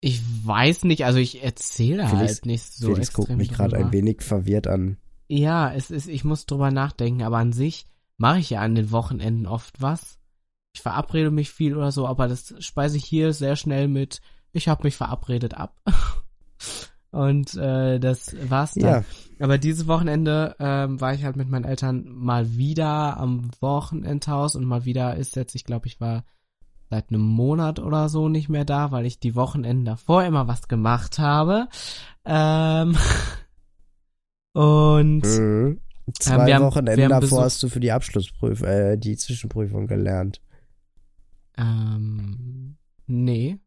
[0.00, 3.76] Ich weiß nicht, also ich erzähle Felix- halt nicht so Felix extrem guckt mich gerade
[3.76, 4.96] ein wenig verwirrt an.
[5.28, 7.86] Ja, es ist, ich muss drüber nachdenken, aber an sich
[8.16, 10.18] mache ich ja an den Wochenenden oft was.
[10.74, 14.20] Ich verabrede mich viel oder so, aber das speise ich hier sehr schnell mit,
[14.52, 15.80] ich habe mich verabredet ab.
[17.12, 18.84] Und äh, das war's dann.
[18.84, 19.04] Ja,
[19.40, 24.64] Aber dieses Wochenende ähm, war ich halt mit meinen Eltern mal wieder am Wochenendhaus und
[24.64, 26.24] mal wieder ist jetzt, ich glaube, ich war
[26.90, 30.66] seit einem Monat oder so nicht mehr da, weil ich die Wochenenden davor immer was
[30.68, 31.68] gemacht habe.
[32.24, 32.96] Ähm,
[34.52, 35.80] und mhm.
[36.18, 40.40] zwei wir haben- Wochenenden davor Besuch- hast du für die Abschlussprüfung, äh, die Zwischenprüfung gelernt.
[41.56, 42.76] ähm,
[43.06, 43.58] nee.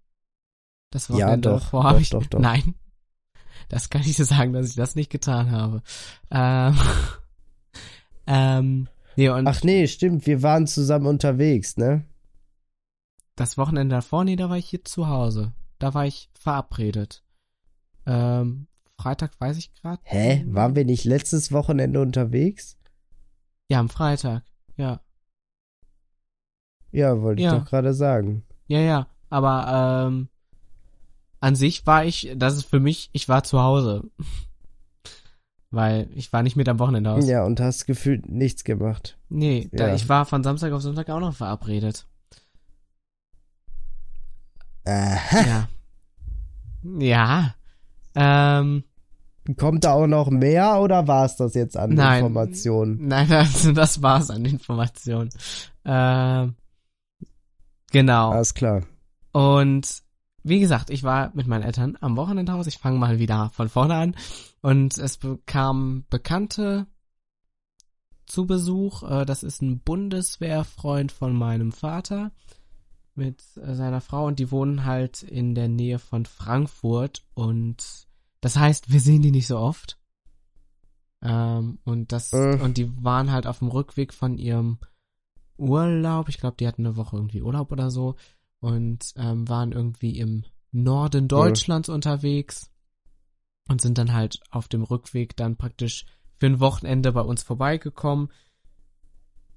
[0.92, 2.40] Das Ja, Wochenende doch, davor habe ich doch, doch.
[2.40, 2.76] nein.
[3.70, 5.82] Das kann ich dir sagen, dass ich das nicht getan habe.
[6.30, 6.76] Ähm,
[8.28, 12.04] ähm, nee, und Ach nee, stimmt, wir waren zusammen unterwegs, ne?
[13.36, 15.54] Das Wochenende davor, nee, da war ich hier zu Hause.
[15.80, 17.24] Da war ich verabredet.
[18.06, 18.68] Ähm,
[18.98, 20.02] Freitag weiß ich gerade.
[20.04, 20.46] Hä?
[20.48, 22.78] Waren wir nicht letztes Wochenende unterwegs?
[23.70, 24.44] Ja, am Freitag.
[24.78, 25.02] Ja.
[26.92, 27.54] Ja, wollte Ja.
[27.54, 28.44] ich doch gerade sagen.
[28.68, 29.08] Ja, ja.
[29.30, 30.30] Aber ähm,
[31.40, 34.04] an sich war ich, das ist für mich, ich war zu Hause.
[35.72, 37.28] Weil ich war nicht mit am Wochenende aus.
[37.28, 39.18] Ja, und hast gefühlt nichts gemacht.
[39.30, 39.96] Nee, da, Ja.
[39.96, 42.06] ich war von Samstag auf Sonntag auch noch verabredet.
[44.86, 45.46] Aha.
[45.46, 45.68] Ja.
[47.00, 47.56] ja.
[48.16, 48.84] Ähm,
[49.58, 52.20] Kommt da auch noch mehr oder war es das jetzt an Nein.
[52.24, 53.08] Informationen?
[53.08, 55.30] nein, das, das war's an Informationen.
[55.84, 56.56] Ähm,
[57.92, 58.32] genau.
[58.32, 58.84] Alles klar.
[59.34, 60.02] Und
[60.44, 62.68] wie gesagt, ich war mit meinen Eltern am Wochenendhaus.
[62.68, 64.16] Ich fange mal wieder von vorne an.
[64.62, 66.88] Und es kamen Bekannte
[68.26, 69.04] zu Besuch.
[69.04, 72.32] Äh, Das ist ein Bundeswehrfreund von meinem Vater
[73.16, 78.08] mit äh, seiner Frau und die wohnen halt in der Nähe von Frankfurt und
[78.42, 79.98] das heißt, wir sehen die nicht so oft.
[81.22, 82.60] Ähm, und das Äh.
[82.62, 84.80] und die waren halt auf dem Rückweg von ihrem
[85.58, 86.28] Urlaub.
[86.28, 88.16] Ich glaube, die hatten eine Woche irgendwie Urlaub oder so
[88.60, 92.70] und ähm, waren irgendwie im Norden Deutschlands unterwegs
[93.70, 96.06] und sind dann halt auf dem Rückweg dann praktisch
[96.38, 98.30] für ein Wochenende bei uns vorbeigekommen.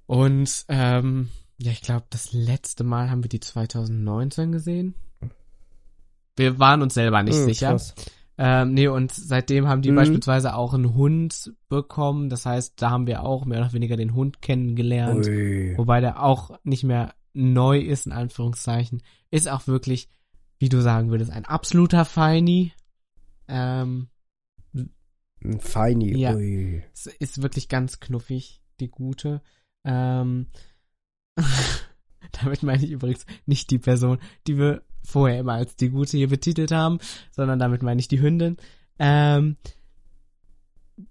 [0.07, 4.95] Und ähm, ja, ich glaube, das letzte Mal haben wir die 2019 gesehen.
[6.37, 7.71] Wir waren uns selber nicht Hm, sicher.
[7.71, 7.95] krass.
[8.39, 9.97] Ähm, nee, und seitdem haben die Mhm.
[9.97, 12.29] beispielsweise auch einen Hund bekommen.
[12.29, 15.27] Das heißt, da haben wir auch mehr oder weniger den Hund kennengelernt.
[15.27, 15.73] Ui.
[15.79, 19.03] Wobei der auch nicht mehr neu ist, in Anführungszeichen.
[19.31, 20.11] Ist auch wirklich,
[20.59, 22.73] wie du sagen würdest, ein absoluter Feini.
[23.49, 24.09] Ähm,
[25.43, 26.19] Ein Feini.
[26.19, 26.35] Ja.
[26.35, 26.83] Ui.
[26.93, 29.41] es ist wirklich ganz knuffig, die gute.
[29.85, 30.49] Ähm,
[32.43, 36.29] damit meine ich übrigens nicht die Person, die wir vorher immer als die gute hier
[36.29, 36.99] betitelt haben,
[37.31, 38.57] sondern damit meine ich die Hündin.
[38.99, 39.57] Ähm,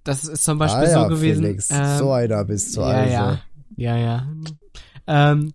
[0.04, 1.44] das ist zum Beispiel ah, ja, so gewesen.
[1.44, 3.12] Felix, ähm, so einer bist du ja, also.
[3.12, 3.42] ja,
[3.76, 4.28] ja, ja.
[5.08, 5.54] Ähm,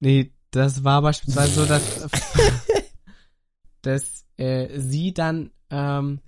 [0.00, 2.08] nee, das war beispielsweise so, dass,
[3.82, 6.20] dass äh, sie dann ähm,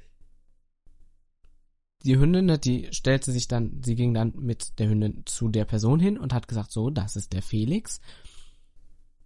[2.04, 5.64] die Hündin, ne, die stellte sich dann, sie ging dann mit der Hündin zu der
[5.64, 8.00] Person hin und hat gesagt, so, das ist der Felix.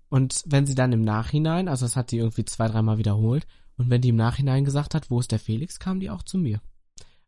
[0.08, 3.90] Und wenn sie dann im Nachhinein, also das hat die irgendwie zwei, dreimal wiederholt, und
[3.90, 6.60] wenn die im Nachhinein gesagt hat, wo ist der Felix, kam die auch zu mir.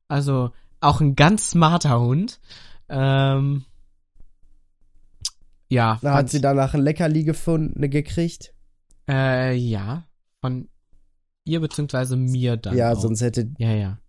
[0.08, 2.40] Also auch ein ganz smarter Hund.
[2.88, 3.64] Ähm,
[5.68, 8.52] ja, Na, hat sie danach ein Leckerli gefunden, gekriegt?
[9.08, 10.04] äh, ja,
[10.40, 10.68] von
[11.44, 12.76] ihr beziehungsweise mir dann.
[12.76, 13.00] ja, auch.
[13.00, 13.52] sonst hätte.
[13.58, 13.99] Ja, ja.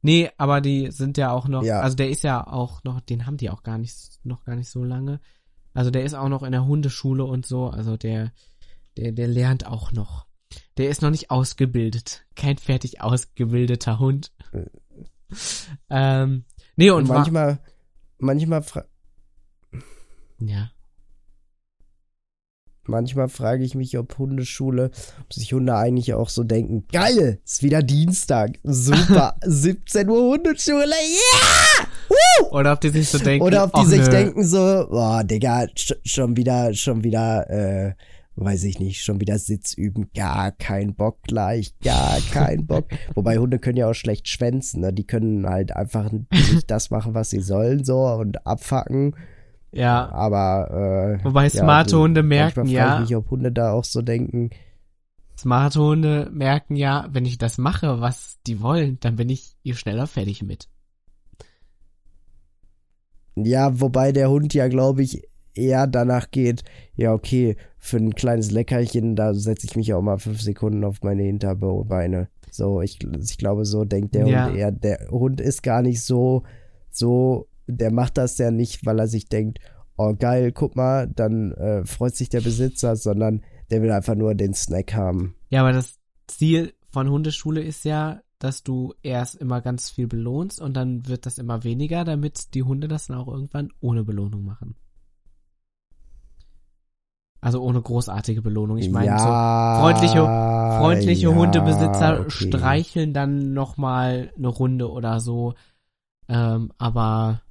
[0.00, 1.80] Nee, aber die sind ja auch noch, Ja.
[1.80, 4.68] also der ist ja auch noch, den haben die auch gar nicht, noch gar nicht
[4.70, 5.20] so lange.
[5.74, 8.32] Also der ist auch noch in der Hundeschule und so, also der,
[8.96, 10.26] der, der lernt auch noch.
[10.76, 12.24] Der ist noch nicht ausgebildet.
[12.36, 14.32] Kein fertig ausgebildeter Hund.
[15.90, 16.44] ähm,
[16.76, 17.58] nee, und Und manchmal,
[18.18, 18.64] manchmal,
[20.40, 20.70] ja.
[22.88, 27.62] Manchmal frage ich mich, ob Hundeschule, ob sich Hunde eigentlich auch so denken, geil, ist
[27.62, 31.86] wieder Dienstag, super, 17 Uhr Hundeschule, yeah!
[32.50, 33.44] Oder ob die sich so denken.
[33.44, 34.10] Oder ob die sich nö.
[34.10, 37.94] denken so, boah, Digga, sch schon wieder, schon wieder, äh,
[38.36, 42.86] weiß ich nicht, schon wieder Sitz üben, gar kein Bock gleich, gar kein Bock.
[43.14, 44.92] Wobei Hunde können ja auch schlecht schwänzen, ne?
[44.92, 49.14] Die können halt einfach nicht das machen, was sie sollen, so und abfacken.
[49.72, 50.10] Ja.
[50.10, 53.72] Aber, äh, Wobei ja, smarte so, Hunde merken frage ja, ich mich, ob Hunde da
[53.72, 54.50] auch so denken.
[55.36, 59.74] smarte Hunde merken ja, wenn ich das mache, was die wollen, dann bin ich ihr
[59.74, 60.68] schneller fertig mit.
[63.36, 65.22] Ja, wobei der Hund ja, glaube ich,
[65.54, 66.64] eher danach geht,
[66.96, 71.02] ja, okay, für ein kleines Leckerchen, da setze ich mich auch mal fünf Sekunden auf
[71.02, 72.28] meine Hinterbeine.
[72.50, 74.46] So, ich, ich glaube, so denkt der Ja.
[74.46, 74.72] Hund eher.
[74.72, 76.42] Der Hund ist gar nicht so,
[76.90, 79.58] so, der macht das ja nicht, weil er sich denkt,
[79.96, 84.34] oh geil, guck mal, dann äh, freut sich der Besitzer, sondern der will einfach nur
[84.34, 85.34] den Snack haben.
[85.50, 90.60] Ja, aber das Ziel von Hundeschule ist ja, dass du erst immer ganz viel belohnst
[90.60, 94.44] und dann wird das immer weniger, damit die Hunde das dann auch irgendwann ohne Belohnung
[94.44, 94.76] machen.
[97.40, 98.78] Also ohne großartige Belohnung.
[98.78, 102.48] Ich meine, so ja, freundliche- freundliche ja, Hundebesitzer okay.
[102.48, 105.54] streicheln dann nochmal eine Runde oder so.
[106.28, 107.42] Ähm, aber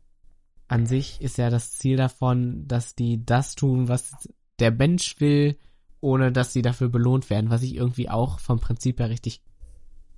[0.67, 4.11] an sich ist ja das Ziel davon, dass die das tun, was
[4.59, 5.57] der Mensch will,
[6.01, 9.41] ohne dass sie dafür belohnt werden, was ich irgendwie auch vom Prinzip her richtig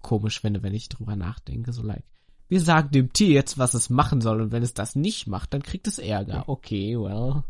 [0.02, 1.72] komisch finde, wenn ich drüber nachdenke.
[1.74, 2.04] So like,
[2.48, 5.54] wir sagen dem Tier jetzt, was es machen soll und wenn es das nicht macht,
[5.54, 6.50] dann kriegt es Ärger.
[6.50, 7.44] Okay, well.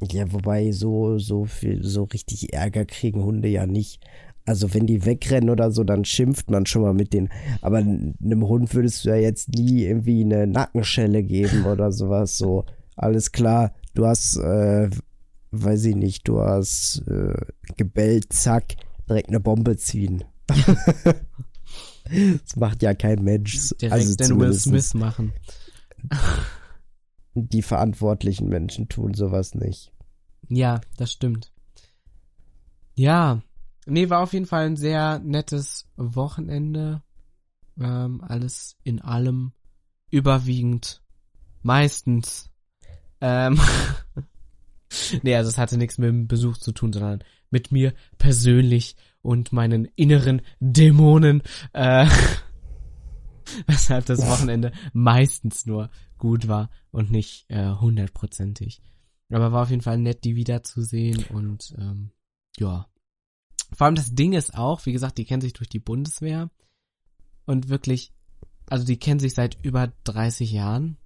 [0.00, 4.00] Ja, wobei so, so viel, so richtig Ärger kriegen Hunde ja nicht.
[4.48, 7.28] Also wenn die wegrennen oder so, dann schimpft man schon mal mit denen.
[7.60, 12.38] Aber einem Hund würdest du ja jetzt nie irgendwie eine Nackenschelle geben oder sowas.
[12.38, 12.64] So,
[12.96, 14.88] alles klar, du hast, äh,
[15.50, 17.34] weiß ich nicht, du hast äh,
[17.76, 20.24] gebellt, zack, direkt eine Bombe ziehen.
[20.46, 23.68] das macht ja kein Mensch.
[23.82, 25.34] Direkt also den Will Smith machen.
[27.34, 29.92] die verantwortlichen Menschen tun sowas nicht.
[30.48, 31.52] Ja, das stimmt.
[32.94, 33.42] Ja,
[33.88, 37.02] nee, war auf jeden Fall ein sehr nettes Wochenende.
[37.80, 39.52] Ähm, alles in allem
[40.10, 41.02] überwiegend,
[41.62, 42.50] meistens.
[43.20, 43.60] Ähm,
[45.22, 49.52] nee, also es hatte nichts mit dem Besuch zu tun, sondern mit mir persönlich und
[49.52, 51.42] meinen inneren Dämonen.
[51.72, 52.06] Äh,
[53.66, 58.82] weshalb das Wochenende meistens nur gut war und nicht äh, hundertprozentig.
[59.30, 62.10] Aber war auf jeden Fall nett, die wiederzusehen und ähm,
[62.56, 62.86] ja.
[63.72, 66.50] Vor allem das Ding ist auch, wie gesagt, die kennen sich durch die Bundeswehr
[67.46, 68.12] und wirklich,
[68.68, 70.96] also die kennen sich seit über 30 Jahren.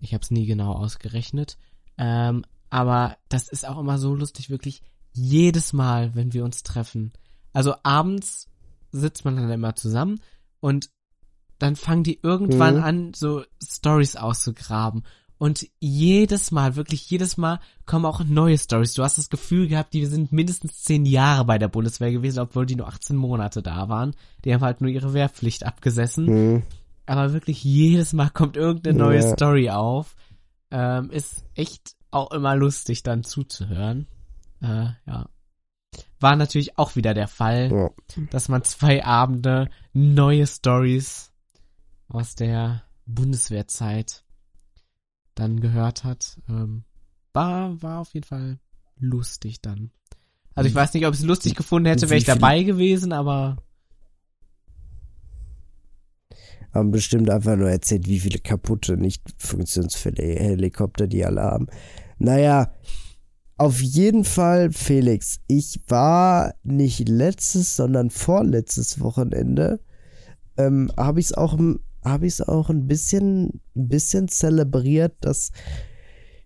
[0.00, 1.58] Ich habe es nie genau ausgerechnet.
[1.96, 7.12] Ähm, aber das ist auch immer so lustig, wirklich jedes Mal, wenn wir uns treffen.
[7.52, 8.48] Also abends
[8.92, 10.20] sitzt man dann immer zusammen
[10.60, 10.90] und
[11.58, 12.82] dann fangen die irgendwann Mhm.
[12.82, 15.02] an, so Stories auszugraben.
[15.38, 18.94] Und jedes Mal, wirklich jedes Mal kommen auch neue Stories.
[18.94, 22.66] Du hast das Gefühl gehabt, die sind mindestens zehn Jahre bei der Bundeswehr gewesen, obwohl
[22.66, 24.16] die nur 18 Monate da waren.
[24.44, 26.26] Die haben halt nur ihre Wehrpflicht abgesessen.
[26.26, 26.62] Hm.
[27.06, 29.32] Aber wirklich jedes Mal kommt irgendeine neue Ja.
[29.32, 30.16] Story auf.
[30.70, 34.06] Ähm, ist echt auch immer lustig dann zuzuhören.
[34.60, 35.28] Äh, ja.
[36.20, 37.90] War natürlich auch wieder der Fall, Ja.
[38.30, 41.30] dass man zwei Abende neue Stories
[42.08, 44.24] aus der Bundeswehrzeit
[45.38, 46.40] dann gehört hat.
[46.48, 46.84] Ähm,
[47.32, 48.58] war, war auf jeden Fall
[48.98, 49.90] lustig dann.
[50.54, 53.58] Also ich weiß nicht, ob ich es lustig gefunden hätte, wäre ich dabei gewesen, aber
[56.72, 61.68] haben bestimmt einfach nur erzählt, wie viele kaputte, nicht funktionsfähige Helikopter die alle haben.
[62.18, 62.72] Naja,
[63.56, 69.80] auf jeden Fall, Felix, ich war nicht letztes, sondern vorletztes Wochenende,
[70.56, 71.58] ähm, habe ich es auch,
[72.04, 75.52] habe ich es auch ein bisschen, ein bisschen zelebriert, dass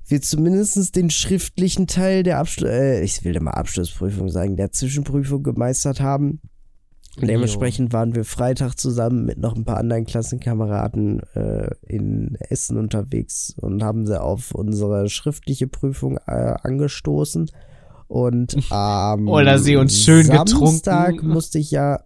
[0.07, 5.43] wir zumindest den schriftlichen Teil der Abschluss, äh, ich will immer Abschlussprüfung sagen, der Zwischenprüfung
[5.43, 6.41] gemeistert haben.
[7.21, 13.55] Dementsprechend waren wir Freitag zusammen mit noch ein paar anderen Klassenkameraden äh, in Essen unterwegs
[13.61, 17.51] und haben sie auf unsere schriftliche Prüfung äh, angestoßen.
[18.09, 21.29] Und am Oder sie uns schön Samstag getrunken.
[21.29, 22.01] musste ich ja.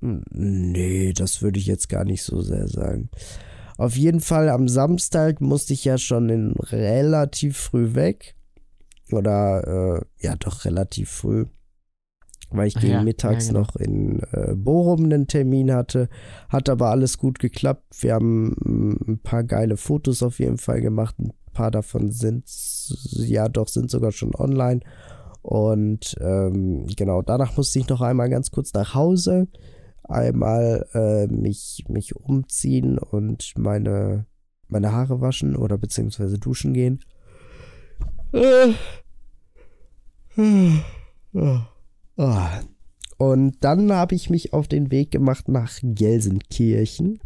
[0.00, 3.10] Hm, Nee, das würde ich jetzt gar nicht so sehr sagen.
[3.76, 8.34] Auf jeden Fall am Samstag musste ich ja schon relativ früh weg.
[9.10, 11.46] Oder äh, ja, doch relativ früh.
[12.50, 13.60] Weil ich Ach gegen ja, mittags ja, genau.
[13.64, 16.08] noch in äh, Bochum einen Termin hatte.
[16.48, 17.84] Hat aber alles gut geklappt.
[18.00, 21.18] Wir haben mm, ein paar geile Fotos auf jeden Fall gemacht.
[21.18, 22.44] Ein paar davon sind,
[23.12, 24.80] ja doch, sind sogar schon online.
[25.42, 29.48] Und ähm, genau, danach musste ich noch einmal ganz kurz nach Hause.
[30.10, 34.26] Einmal äh, mich, mich umziehen und meine,
[34.68, 37.00] meine Haare waschen oder beziehungsweise duschen gehen.
[43.18, 47.20] Und dann habe ich mich auf den Weg gemacht nach Gelsenkirchen.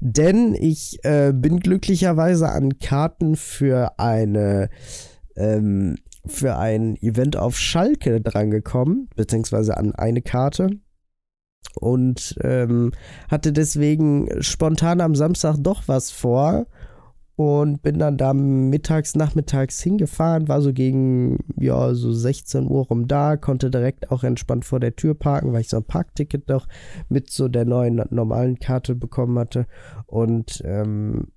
[0.00, 4.70] Denn ich äh, bin glücklicherweise an Karten für eine
[5.36, 5.96] ähm,
[6.26, 10.70] für ein Event auf Schalke drangekommen, beziehungsweise an eine Karte.
[11.76, 12.92] Und ähm,
[13.30, 16.66] hatte deswegen spontan am Samstag doch was vor
[17.40, 23.08] und bin dann da mittags, nachmittags hingefahren, war so gegen, ja, so 16 Uhr rum
[23.08, 26.68] da, konnte direkt auch entspannt vor der Tür parken, weil ich so ein Parkticket noch
[27.08, 29.66] mit so der neuen normalen Karte bekommen hatte.
[30.06, 31.28] Und ähm,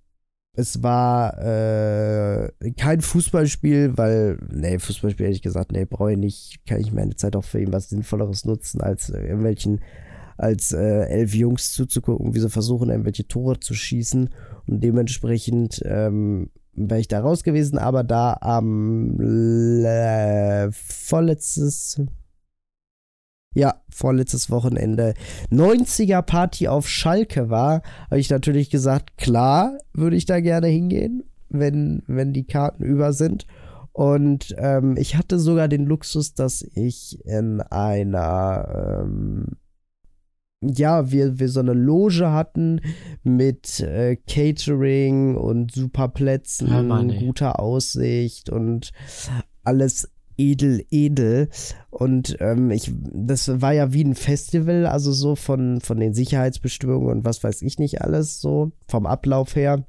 [0.56, 6.66] es war äh, kein Fußballspiel, weil, nee, Fußballspiel hätte ich gesagt, nee, brauche ich nicht,
[6.68, 9.80] kann ich meine Zeit auch für irgendwas Sinnvolleres nutzen, als irgendwelchen,
[10.38, 14.30] als äh, elf Jungs zuzugucken, wie sie versuchen, irgendwelche Tore zu schießen.
[14.68, 22.02] Und dementsprechend ähm, wäre ich da raus gewesen, aber da am äh, vorletztes,
[23.54, 25.14] ja, vorletztes Wochenende
[25.52, 31.24] 90er Party auf Schalke war, habe ich natürlich gesagt, klar, würde ich da gerne hingehen,
[31.50, 33.46] wenn, wenn die Karten über sind.
[33.92, 39.58] Und ähm, ich hatte sogar den Luxus, dass ich in einer, ähm,
[40.70, 42.82] ja, wir, wir so eine Loge hatten
[43.24, 48.92] mit äh, Catering und super Plätzen, Ja, guter Aussicht und
[49.64, 51.50] alles edel, edel.
[51.90, 57.10] Und ähm, ich, das war ja wie ein Festival, also so von, von den Sicherheitsbestimmungen
[57.10, 59.86] und was weiß ich nicht alles, so vom Ablauf her.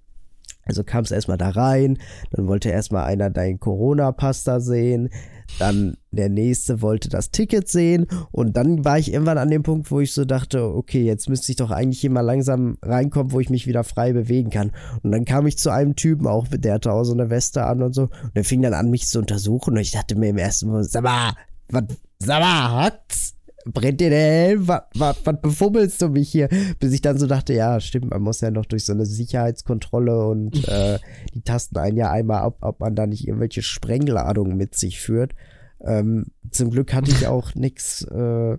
[0.67, 1.99] Also kam es erstmal da rein,
[2.31, 5.11] dann wollte erstmal einer deinen Corona-Pass da sehen,
[5.59, 9.91] dann der nächste wollte das Ticket sehen und dann war ich irgendwann an dem Punkt,
[9.91, 13.41] wo ich so dachte, okay, jetzt müsste ich doch eigentlich hier mal langsam reinkommen, wo
[13.41, 14.73] ich mich wieder frei bewegen kann.
[15.03, 17.83] Und dann kam ich zu einem Typen auch, der hatte auch so eine Weste an
[17.83, 20.39] und so und der fing dann an, mich zu untersuchen und ich dachte mir im
[20.39, 21.35] ersten Moment, sag mal,
[21.69, 21.85] was,
[22.19, 23.34] sag mal, hat's?
[23.65, 24.69] Brennt dir der Helm?
[24.69, 26.49] Was, was, was befummelst du mich hier?
[26.79, 30.27] Bis ich dann so dachte, ja, stimmt, man muss ja noch durch so eine Sicherheitskontrolle
[30.27, 30.99] und äh,
[31.35, 35.35] die tasten einen ja einmal ab, ob man da nicht irgendwelche Sprengladungen mit sich führt.
[35.81, 38.59] Ähm, zum Glück hatte ich auch nichts äh,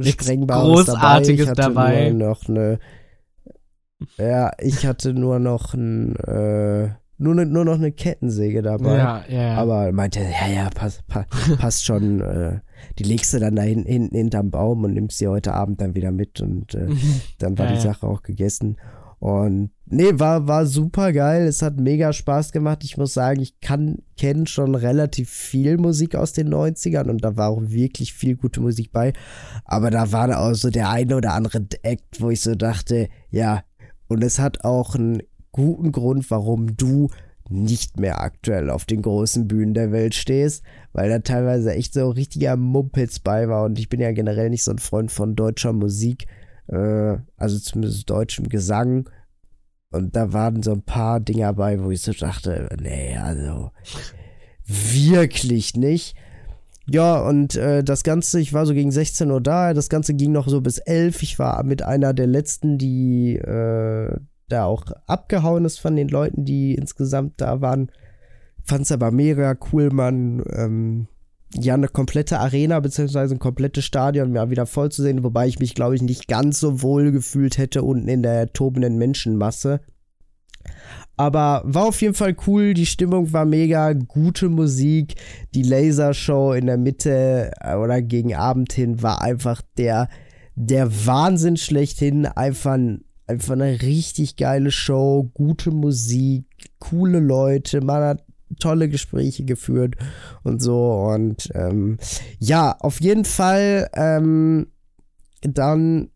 [0.00, 1.30] Sprengbares Großartiges dabei.
[1.42, 2.10] Ich hatte dabei.
[2.10, 2.78] Nur noch eine,
[4.18, 8.96] ja, ich hatte nur noch ein, äh, nur, ne, nur noch eine Kettensäge dabei.
[8.96, 9.54] Ja, ja.
[9.54, 11.26] Aber meinte, ja, ja, pass, pa,
[11.58, 12.20] passt schon.
[12.26, 12.60] Äh,
[12.98, 15.94] die legst du dann da hin, hinten hinterm Baum und nimmst sie heute Abend dann
[15.94, 16.40] wieder mit.
[16.40, 16.88] Und äh,
[17.38, 17.80] dann war Ja, die.
[17.80, 18.76] Sache auch gegessen.
[19.18, 21.46] Und nee, war, war super geil.
[21.46, 22.84] Es hat mega Spaß gemacht.
[22.84, 27.36] Ich muss sagen, ich kann, kenne schon relativ viel Musik aus den 90ern und da
[27.36, 29.14] war auch wirklich viel gute Musik bei.
[29.64, 33.62] Aber da war auch so der eine oder andere Act, wo ich so dachte, ja,
[34.08, 35.22] und es hat auch einen
[35.56, 37.08] guten Grund, warum du
[37.48, 42.10] nicht mehr aktuell auf den großen Bühnen der Welt stehst, weil da teilweise echt so
[42.10, 45.72] richtiger Mumpitz bei war und ich bin ja generell nicht so ein Freund von deutscher
[45.72, 46.26] Musik,
[46.68, 49.08] äh, also zumindest deutschem Gesang
[49.90, 53.70] und da waren so ein paar Dinger bei, wo ich so dachte, nee, also
[54.66, 56.16] wirklich nicht.
[56.88, 60.32] Ja, und äh, das Ganze, ich war so gegen 16 Uhr da, das Ganze ging
[60.32, 61.22] noch so bis 11.
[61.22, 64.16] Ich war mit einer der letzten, die äh,
[64.48, 67.90] da auch abgehauen ist von den Leuten, die insgesamt da waren.
[68.64, 70.42] Fand's aber mega cool, man.
[70.52, 71.08] Ähm,
[71.54, 75.60] ja, eine komplette Arena beziehungsweise ein komplettes Stadion mal wieder voll zu sehen, wobei ich
[75.60, 79.80] mich, glaube ich, nicht ganz so wohl gefühlt hätte unten in der tobenden Menschenmasse.
[81.16, 85.14] Aber war auf jeden Fall cool, die Stimmung war mega, gute Musik,
[85.54, 90.08] die Lasershow in der Mitte äh, oder gegen Abend hin war einfach der,
[90.56, 96.46] der Wahnsinn schlechthin, einfach, ein- einfach eine richtig geile Show, gute Musik,
[96.78, 98.24] coole Leute, man hat
[98.60, 99.96] tolle Gespräche geführt
[100.44, 101.98] und so und ähm,
[102.38, 104.68] ja, auf jeden Fall ähm,
[105.40, 106.10] dann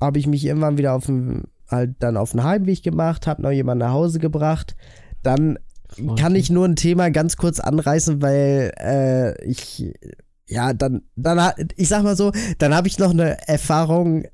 [0.00, 3.50] habe ich mich irgendwann wieder auf den halt dann auf den Heimweg gemacht, habe noch
[3.50, 4.76] jemanden nach Hause gebracht.
[5.22, 5.58] Dann
[6.16, 9.92] kann ich nur ein Thema ganz kurz anreißen, weil äh, ich
[10.46, 14.24] ja dann dann ich sag mal so, dann habe ich noch eine Erfahrung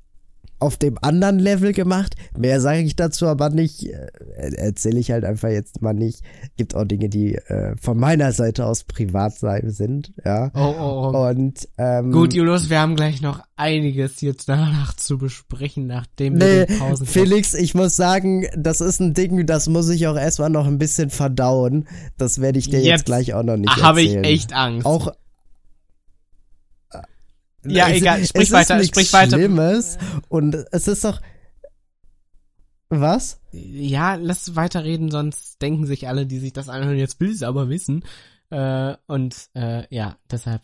[0.59, 2.15] auf dem anderen Level gemacht.
[2.37, 3.87] Mehr sage ich dazu aber nicht.
[3.87, 4.09] Äh,
[4.57, 6.23] Erzähle ich halt einfach jetzt mal nicht.
[6.57, 10.51] Gibt auch Dinge, die äh, von meiner Seite aus privat sein sind, ja.
[10.55, 11.29] Oh, oh, oh.
[11.29, 16.41] Und ähm, Gut, Julius, wir haben gleich noch einiges jetzt danach zu besprechen, nachdem Nee,
[16.41, 20.17] wir den Pausen Felix, ich muss sagen, das ist ein Ding, das muss ich auch
[20.17, 21.87] erstmal noch ein bisschen verdauen.
[22.19, 24.25] Das werde ich dir jetzt, Jetzt gleich auch noch nicht habe ich erzählen.
[24.25, 24.87] echt Angst.
[24.87, 25.13] Auch.
[27.65, 29.37] Ja, es, egal, sprich es weiter, sprich weiter.
[29.37, 29.99] Schlimmes
[30.29, 31.21] und es ist doch.
[32.91, 33.41] Was?
[33.55, 37.43] ja, lass weiterreden, sonst denken sich alle, die sich das anhören, jetzt will sie es
[37.43, 38.05] aber wissen.
[38.51, 40.63] Äh, und äh, ja, deshalb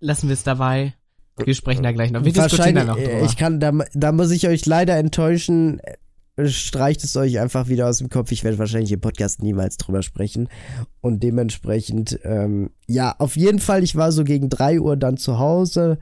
[0.00, 0.94] lassen wir es dabei.
[1.42, 2.24] Wir sprechen da gleich noch.
[2.24, 3.24] Wir diskutieren da noch äh, drüber.
[3.24, 5.80] ich kann, da, da muss ich euch leider enttäuschen.
[6.40, 8.32] Streicht es euch einfach wieder aus dem Kopf.
[8.32, 10.48] Ich werde wahrscheinlich im Podcast niemals drüber sprechen.
[11.02, 15.38] Und dementsprechend, ähm, ja, auf jeden Fall, ich war so gegen 3 Uhr dann zu
[15.38, 15.98] Hause.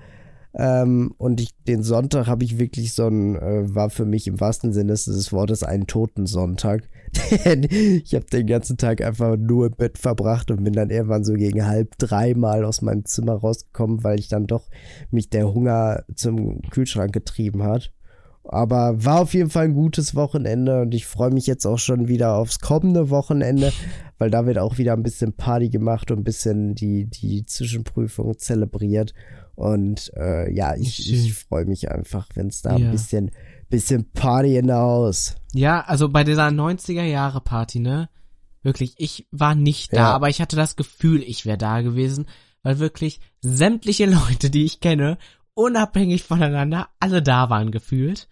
[0.55, 4.41] Ähm, und ich, den Sonntag habe ich wirklich so ein, äh, war für mich im
[4.41, 6.89] wahrsten Sinne des Wortes ein Totensonntag.
[7.45, 11.25] Denn ich habe den ganzen Tag einfach nur im Bett verbracht und bin dann irgendwann
[11.25, 14.69] so gegen halb dreimal aus meinem Zimmer rausgekommen, weil ich dann doch
[15.11, 17.93] mich der Hunger zum Kühlschrank getrieben hat.
[18.53, 22.09] Aber war auf jeden Fall ein gutes Wochenende und ich freue mich jetzt auch schon
[22.09, 23.73] wieder aufs kommende Wochenende,
[24.19, 28.37] weil da wird auch wieder ein bisschen Party gemacht und ein bisschen die, die Zwischenprüfung
[28.39, 29.15] zelebriert.
[29.55, 32.87] Und äh, ja, ich, ich freue mich einfach, wenn es da ja.
[32.87, 33.31] ein bisschen,
[33.69, 35.37] bisschen Party in der Haus.
[35.55, 38.09] Ja, also bei dieser 90er Jahre Party, ne?
[38.63, 40.13] Wirklich, ich war nicht da, ja.
[40.13, 42.27] aber ich hatte das Gefühl, ich wäre da gewesen,
[42.65, 45.19] weil wirklich sämtliche Leute, die ich kenne,
[45.55, 48.27] unabhängig voneinander, alle da waren gefühlt.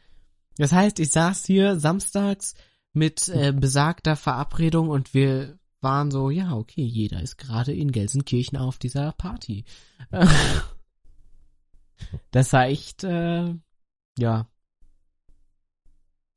[0.59, 2.55] Das heißt, ich saß hier samstags
[2.93, 8.59] mit äh, besagter Verabredung und wir waren so, ja, okay, jeder ist gerade in Gelsenkirchen
[8.59, 9.65] auf dieser Party.
[12.31, 13.55] Das war echt, äh,
[14.19, 14.49] ja,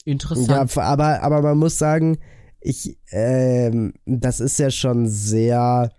[0.06, 0.76] interessant.
[0.76, 2.18] Ja, aber, aber man muss sagen,
[2.60, 5.92] ich, ähm, das ist ja schon sehr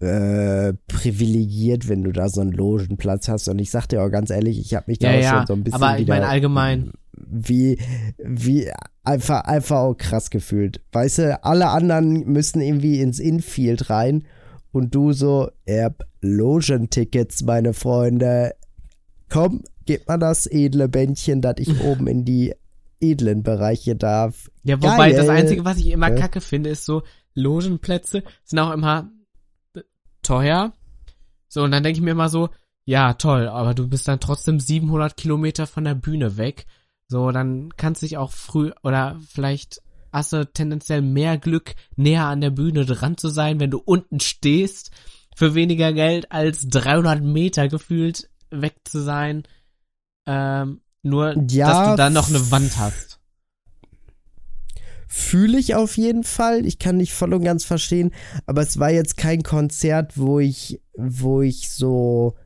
[0.00, 3.48] äh, privilegiert, wenn du da so einen Logenplatz hast.
[3.48, 5.46] Und ich sag dir auch ganz ehrlich, ich habe mich da ja, auch ja, schon
[5.46, 5.82] so ein bisschen.
[5.82, 6.92] Aber ich meine allgemein.
[7.12, 7.78] Wie,
[8.16, 8.70] wie
[9.04, 10.80] einfach, einfach auch krass gefühlt.
[10.92, 14.24] Weißt du, alle anderen müssen irgendwie ins Infield rein
[14.72, 18.54] und du so, erb Logentickets, meine Freunde.
[19.28, 22.54] Komm, gib mal das edle Bändchen, dass ich oben in die
[23.00, 24.50] edlen Bereiche darf.
[24.62, 25.16] Ja, wobei Geil.
[25.16, 27.02] das Einzige, was ich immer kacke finde, ist so,
[27.34, 29.10] Logenplätze sind auch immer
[30.22, 30.72] teuer.
[31.48, 32.50] So, und dann denke ich mir immer so,
[32.84, 36.66] ja, toll, aber du bist dann trotzdem 700 Kilometer von der Bühne weg.
[37.08, 42.26] So, dann kannst du dich auch früh, oder vielleicht hast du tendenziell mehr Glück, näher
[42.26, 44.90] an der Bühne dran zu sein, wenn du unten stehst,
[45.36, 49.44] für weniger Geld als 300 Meter gefühlt weg zu sein.
[50.26, 53.09] Ähm, nur, ja, dass du dann noch eine Wand hast.
[55.12, 56.64] Fühle ich auf jeden Fall.
[56.64, 58.12] Ich kann nicht voll und ganz verstehen,
[58.46, 62.36] aber es war jetzt kein Konzert, wo ich, wo ich so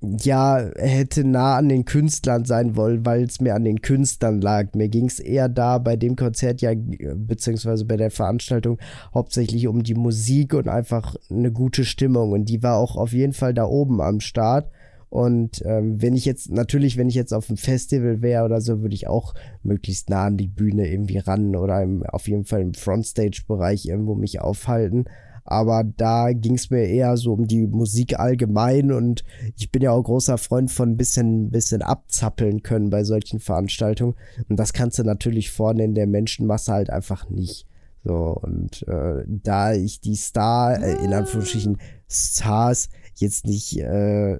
[0.00, 4.74] ja, hätte nah an den Künstlern sein wollen, weil es mir an den Künstlern lag.
[4.74, 8.78] Mir ging es eher da bei dem Konzert ja, beziehungsweise bei der Veranstaltung,
[9.12, 12.32] hauptsächlich um die Musik und einfach eine gute Stimmung.
[12.32, 14.70] Und die war auch auf jeden Fall da oben am Start.
[15.12, 18.80] Und ähm, wenn ich jetzt, natürlich, wenn ich jetzt auf einem Festival wäre oder so,
[18.80, 22.62] würde ich auch möglichst nah an die Bühne irgendwie ran oder im, auf jeden Fall
[22.62, 25.04] im Frontstage-Bereich irgendwo mich aufhalten
[25.44, 29.24] aber da ging es mir eher so um die Musik allgemein und
[29.56, 34.14] ich bin ja auch großer Freund von ein bisschen, bisschen abzappeln können bei solchen Veranstaltungen
[34.48, 37.66] und das kannst du natürlich vorne in der Menschenmasse halt einfach nicht.
[38.04, 44.38] So, und äh, da ich die Star, äh, in Anführungsstrichen Stars, jetzt nicht, äh,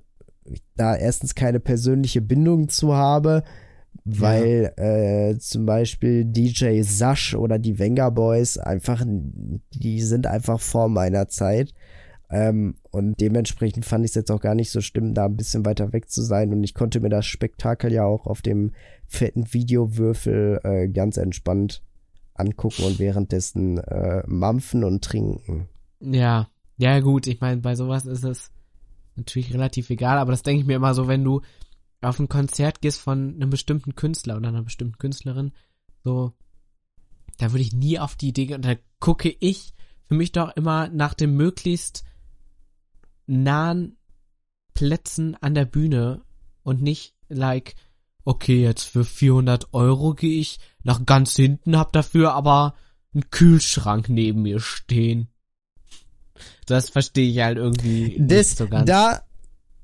[0.76, 3.42] da erstens keine persönliche Bindung zu habe,
[4.04, 5.30] weil ja.
[5.30, 11.28] äh, zum Beispiel DJ Sash oder die Venga Boys einfach, die sind einfach vor meiner
[11.28, 11.74] Zeit.
[12.30, 15.66] Ähm, und dementsprechend fand ich es jetzt auch gar nicht so schlimm, da ein bisschen
[15.66, 16.52] weiter weg zu sein.
[16.52, 18.72] Und ich konnte mir das Spektakel ja auch auf dem
[19.06, 21.82] fetten Videowürfel äh, ganz entspannt
[22.34, 25.68] angucken und währenddessen äh, mampfen und trinken.
[26.00, 26.48] Ja,
[26.78, 28.51] ja gut, ich meine, bei sowas ist es
[29.16, 31.42] natürlich relativ egal, aber das denke ich mir immer so, wenn du
[32.00, 35.52] auf ein Konzert gehst von einem bestimmten Künstler oder einer bestimmten Künstlerin,
[36.02, 36.32] so,
[37.38, 38.62] da würde ich nie auf die Idee gehen.
[38.62, 42.04] Da gucke ich für mich doch immer nach den möglichst
[43.26, 43.96] nahen
[44.74, 46.22] Plätzen an der Bühne
[46.62, 47.74] und nicht like,
[48.24, 52.74] okay, jetzt für 400 Euro gehe ich nach ganz hinten, hab dafür aber
[53.14, 55.28] einen Kühlschrank neben mir stehen.
[56.66, 58.86] Das verstehe ich halt irgendwie das, nicht so ganz.
[58.86, 59.22] Da,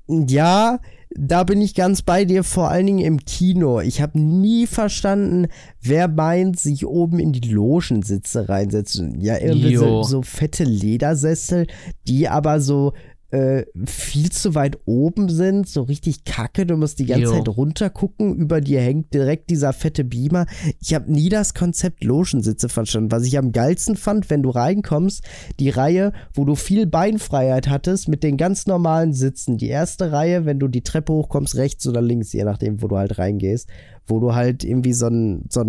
[0.07, 0.79] ja,
[1.11, 3.79] da bin ich ganz bei dir, vor allen Dingen im Kino.
[3.79, 5.47] Ich habe nie verstanden,
[5.81, 9.19] wer meint, sich oben in die Logensitze reinsetzen.
[9.19, 11.65] Ja, irgendwie so, so, fette Ledersessel,
[12.07, 12.93] die aber so
[13.31, 16.65] äh, viel zu weit oben sind, so richtig kacke.
[16.65, 17.31] Du musst die ganze jo.
[17.31, 18.35] Zeit runtergucken.
[18.35, 20.47] Über dir hängt direkt dieser fette Beamer.
[20.81, 23.11] Ich habe nie das Konzept Loschensitze verstanden.
[23.11, 25.23] Was ich am geilsten fand, wenn du reinkommst,
[25.59, 29.57] die Reihe, wo du viel Beinfreiheit hattest mit den ganz normalen Sitzen.
[29.57, 32.97] Die erste Reihe, wenn du die Treppe hochkommst, rechts oder links, je nachdem, wo du
[32.97, 33.69] halt reingehst.
[34.07, 35.63] Wo du halt irgendwie so einen so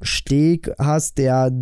[0.00, 1.52] Steg hast, der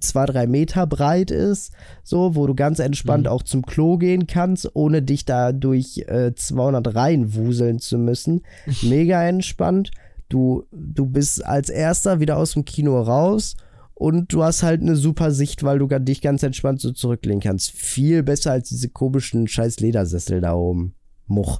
[0.00, 1.72] zwei, drei Meter breit ist,
[2.02, 3.30] so, wo du ganz entspannt mhm.
[3.30, 8.42] auch zum Klo gehen kannst, ohne dich da durch äh, 200 Reihen wuseln zu müssen.
[8.82, 9.90] Mega entspannt.
[10.28, 13.56] Du, du bist als erster wieder aus dem Kino raus
[13.94, 17.70] und du hast halt eine super Sicht, weil du dich ganz entspannt so zurücklehnen kannst.
[17.70, 20.94] Viel besser als diese komischen scheiß Ledersessel da oben.
[21.26, 21.58] Much.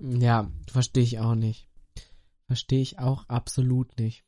[0.00, 1.68] Ja, verstehe ich auch nicht.
[2.46, 4.24] Verstehe ich auch absolut nicht.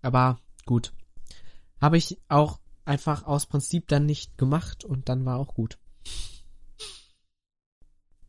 [0.00, 0.92] Aber gut.
[1.80, 5.78] Habe ich auch einfach aus Prinzip dann nicht gemacht und dann war auch gut.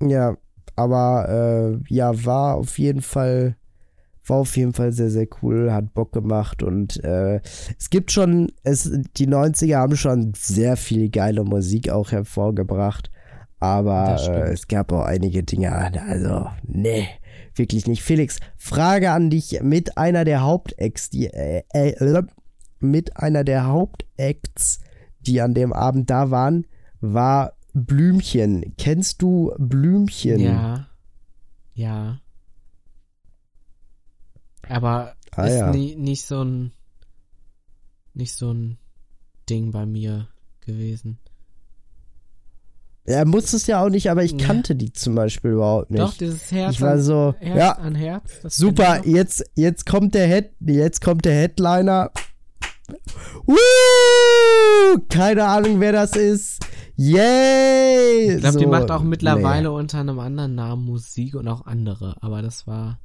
[0.01, 0.37] Ja,
[0.75, 3.55] aber äh, ja, war auf jeden Fall
[4.29, 7.41] war auf jeden Fall sehr, sehr cool, hat Bock gemacht und äh,
[7.77, 13.09] es gibt schon, es, die 90er haben schon sehr viel geile Musik auch hervorgebracht,
[13.59, 15.71] aber äh, es gab auch einige Dinge,
[16.07, 17.07] also, nee,
[17.55, 18.03] wirklich nicht.
[18.03, 22.23] Felix, Frage an dich mit einer der Hauptacts, die, äh, äh,
[22.81, 24.79] mit einer der Hauptacts,
[25.21, 26.65] die an dem Abend da waren,
[27.01, 28.73] war Blümchen.
[28.77, 30.39] Kennst du Blümchen?
[30.39, 30.87] Ja.
[31.73, 32.19] Ja.
[34.67, 35.71] Aber Ah, ist ja.
[35.71, 36.71] nie, nicht so ein
[38.13, 38.77] nicht so ein
[39.49, 40.27] Ding bei mir
[40.61, 41.19] gewesen.
[43.07, 44.45] Ja, muss es ja auch nicht, aber ich Ja.
[44.45, 46.01] kannte die zum Beispiel überhaupt nicht.
[46.01, 48.41] Doch, dieses Herz, ich war an, so, Herz ja, an Herz.
[48.43, 52.11] super, jetzt, jetzt kommt der Head, jetzt kommt der Headliner.
[53.45, 54.99] Woo!
[55.09, 56.65] Keine Ahnung, wer das ist.
[56.95, 58.35] Yay!
[58.35, 59.75] Ich glaube, die So, macht auch mittlerweile nee.
[59.75, 62.99] unter einem anderen Namen Musik und auch andere, aber das war.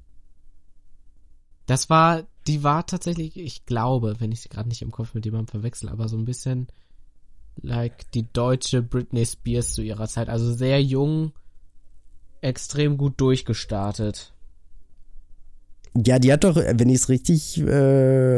[1.66, 5.24] Das war, die war tatsächlich, ich glaube, wenn ich sie gerade nicht im Kopf mit
[5.24, 6.66] jemandem verwechsel, aber so ein bisschen
[7.56, 10.28] like die deutsche Britney Spears zu ihrer Zeit.
[10.28, 11.32] Also sehr jung,
[12.40, 14.33] extrem gut durchgestartet.
[15.96, 17.66] Ja, die hat doch, wenn ich es richtig, äh,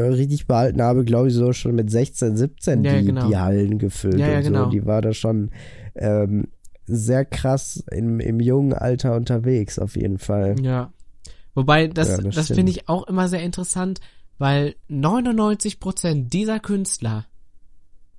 [0.09, 3.29] richtig behalten habe, glaube ich, so schon mit 16, 17 Ja, die, genau.
[3.29, 4.51] die Hallen gefüllt Ja, ja, und so.
[4.51, 4.71] genau.
[4.71, 5.51] Die war da schon
[5.95, 6.49] ähm,
[6.85, 10.57] sehr krass im, im jungen Alter unterwegs, auf jeden Fall.
[10.61, 10.93] Ja.
[11.55, 14.01] Wobei, das, das das, finde ich auch immer sehr interessant,
[14.37, 17.25] weil 99% dieser Künstler,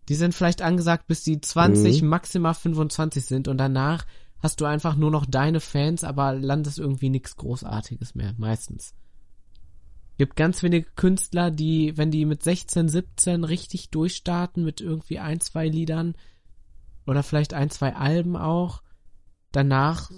[0.09, 2.07] die sind vielleicht angesagt, bis die 20, Mhm.
[2.07, 4.07] maximal 25 sind und danach
[4.39, 8.95] hast du einfach nur noch deine Fans, aber landest irgendwie nichts Großartiges mehr, meistens.
[10.18, 15.39] Gibt ganz wenige Künstler, die, wenn die mit 16, 17 richtig durchstarten, mit irgendwie ein,
[15.39, 16.15] zwei Liedern
[17.05, 18.82] oder vielleicht ein, zwei Alben auch,
[19.51, 20.11] danach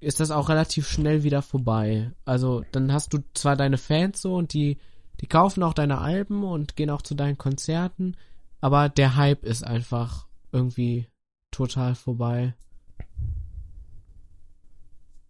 [0.00, 2.12] ist das auch relativ schnell wieder vorbei.
[2.24, 4.78] Also dann hast du zwar deine Fans so und die,
[5.20, 8.16] die kaufen auch deine Alben und gehen auch zu deinen Konzerten,
[8.60, 11.08] aber der Hype ist einfach irgendwie
[11.50, 12.54] total vorbei.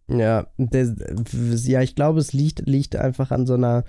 [0.09, 0.95] Ja, der,
[1.63, 3.83] ja, ich glaube, es liegt, liegt einfach an so einer,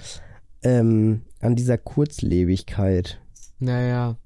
[0.62, 3.18] ähm, an dieser Kurzlebigkeit.
[3.58, 4.16] Naja,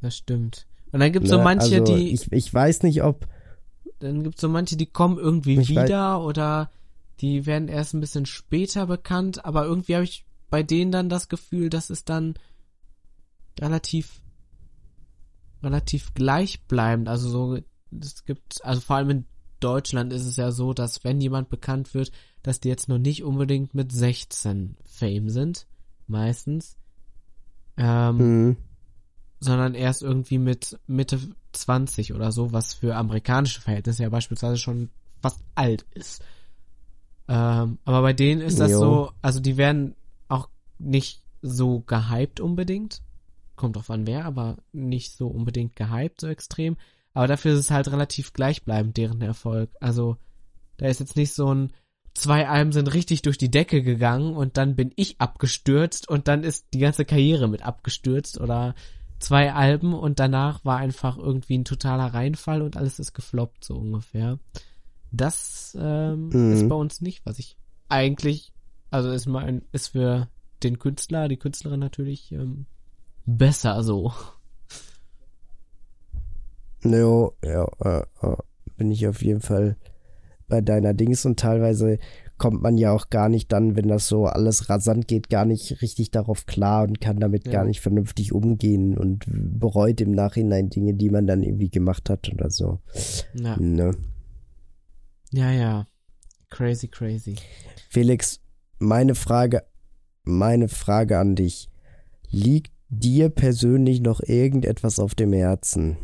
[0.00, 0.66] das stimmt.
[0.92, 1.44] Und dann gibt's so Ne?
[1.44, 3.26] manche, also die, Ich, ich weiß nicht, ob.
[3.98, 6.70] dann gibt's so manche, die kommen irgendwie Ich weiß- wieder oder
[7.20, 11.28] die werden erst ein bisschen später bekannt, aber irgendwie habe ich bei denen dann das
[11.28, 12.34] Gefühl, dass es dann
[13.60, 14.20] relativ
[15.62, 17.58] relativ gleichbleibend, also so
[18.00, 19.24] es gibt also vor allem in
[19.64, 22.12] Deutschland ist es ja so, dass wenn jemand bekannt wird,
[22.42, 25.66] dass die jetzt noch nicht unbedingt mit 16 Fame sind,
[26.06, 26.76] meistens.
[27.76, 28.56] Ähm, Hm,
[29.40, 31.20] sondern erst irgendwie mit Mitte
[31.52, 34.90] 20 oder so, was für amerikanische Verhältnisse ja beispielsweise schon
[35.20, 36.22] fast alt ist.
[37.28, 38.78] Ähm, aber bei denen ist das Jo.
[38.78, 39.94] so, also die werden
[40.28, 40.48] auch
[40.78, 43.02] nicht so gehypt unbedingt.
[43.56, 46.76] Kommt drauf an wer, aber nicht so unbedingt gehypt, so extrem.
[47.14, 49.70] Aber dafür ist es halt relativ gleichbleibend, deren Erfolg.
[49.80, 50.18] Also,
[50.76, 51.72] da ist jetzt nicht so ein,
[52.12, 56.44] zwei Alben sind richtig durch die Decke gegangen und dann bin ich abgestürzt und dann
[56.44, 58.74] ist die ganze Karriere mit abgestürzt oder
[59.20, 63.76] zwei Alben und danach war einfach irgendwie ein totaler Reinfall und alles ist gefloppt, so
[63.76, 64.38] ungefähr.
[65.12, 66.52] Das ähm, Mhm.
[66.52, 67.56] ist bei uns nicht, was ich
[67.88, 68.52] eigentlich,
[68.90, 70.28] also ist mein, ist für
[70.62, 72.66] den Künstler, die Künstlerin natürlich ähm,
[73.24, 74.12] besser so.
[76.84, 78.36] Jo, ja, äh, äh,
[78.76, 79.76] bin ich auf jeden Fall
[80.48, 81.98] bei deiner Dings und teilweise
[82.36, 85.80] kommt man ja auch gar nicht dann, wenn das so alles rasant geht, gar nicht
[85.80, 87.52] richtig darauf klar und kann damit Ja.
[87.52, 92.28] gar nicht vernünftig umgehen und bereut im Nachhinein Dinge, die man dann irgendwie gemacht hat
[92.32, 92.80] oder so.
[93.34, 93.92] Ja, Ne?
[95.32, 95.86] ja, ja.
[96.50, 97.36] Crazy, crazy.
[97.88, 98.40] Felix,
[98.78, 99.62] meine Frage,
[100.24, 101.68] meine Frage an dich.
[102.30, 105.96] Liegt dir persönlich noch irgendetwas auf dem Herzen?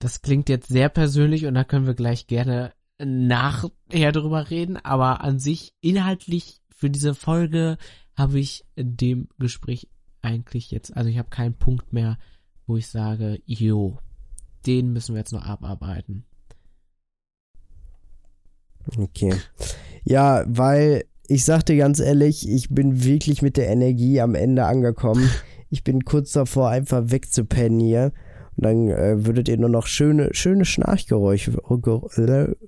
[0.00, 5.22] Das klingt jetzt sehr persönlich und da können wir gleich gerne nachher drüber reden, aber
[5.22, 7.76] an sich inhaltlich für diese Folge
[8.16, 9.88] habe ich in dem Gespräch
[10.22, 12.18] eigentlich jetzt, also ich habe keinen Punkt mehr,
[12.66, 13.98] wo ich sage, jo,
[14.66, 16.24] den müssen wir jetzt noch abarbeiten.
[18.96, 19.34] Okay.
[20.04, 24.64] Ja, weil ich sag dir ganz ehrlich, ich bin wirklich mit der Energie am Ende
[24.64, 25.30] angekommen.
[25.72, 28.12] Ich bin kurz davor, einfach wegzupennen hier.
[28.60, 31.52] Dann äh, würdet ihr nur noch schöne, schöne Schnarchgeräusche,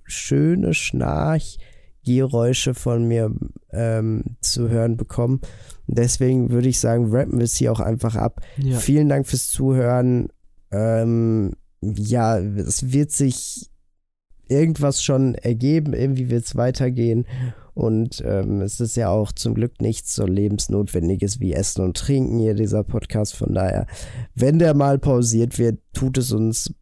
[0.04, 3.32] schöne Schnarchgeräusche von mir
[3.72, 5.40] ähm, zu hören bekommen.
[5.86, 8.40] Deswegen würde ich sagen, rappen wir es hier auch einfach ab.
[8.56, 8.78] Ja.
[8.78, 10.28] Vielen Dank fürs Zuhören.
[10.70, 13.71] Ähm, ja, es wird sich
[14.48, 17.26] irgendwas schon ergeben, irgendwie wird es weitergehen.
[17.74, 22.38] Und ähm, es ist ja auch zum Glück nichts so lebensnotwendiges wie Essen und Trinken
[22.38, 23.34] hier, dieser Podcast.
[23.34, 23.86] Von daher,
[24.34, 26.74] wenn der mal pausiert wird, tut es uns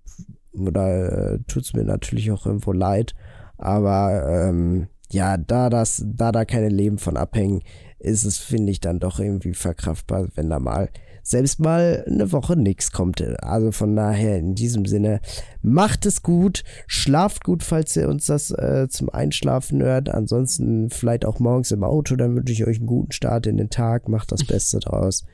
[0.52, 3.14] oder äh, tut es mir natürlich auch irgendwo leid.
[3.56, 7.62] Aber ähm, ja, da das, da da keine Leben von abhängen,
[7.98, 10.88] ist es, finde ich, dann doch irgendwie verkraftbar, wenn da mal
[11.22, 13.22] selbst mal eine Woche nichts kommt.
[13.42, 15.20] Also von daher in diesem Sinne,
[15.62, 20.08] macht es gut, schlaft gut, falls ihr uns das äh, zum Einschlafen hört.
[20.08, 23.70] Ansonsten vielleicht auch morgens im Auto, dann wünsche ich euch einen guten Start in den
[23.70, 25.24] Tag, macht das Beste draus.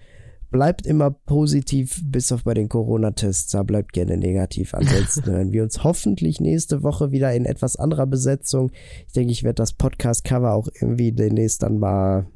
[0.51, 4.75] Bleibt immer positiv, bis auf bei den Corona-Tests, da bleibt gerne negativ.
[4.75, 8.71] Ansonsten hören wir uns hoffentlich nächste Woche wieder in etwas anderer Besetzung.
[9.07, 12.27] Ich denke, ich werde das Podcast-Cover auch irgendwie demnächst dann mal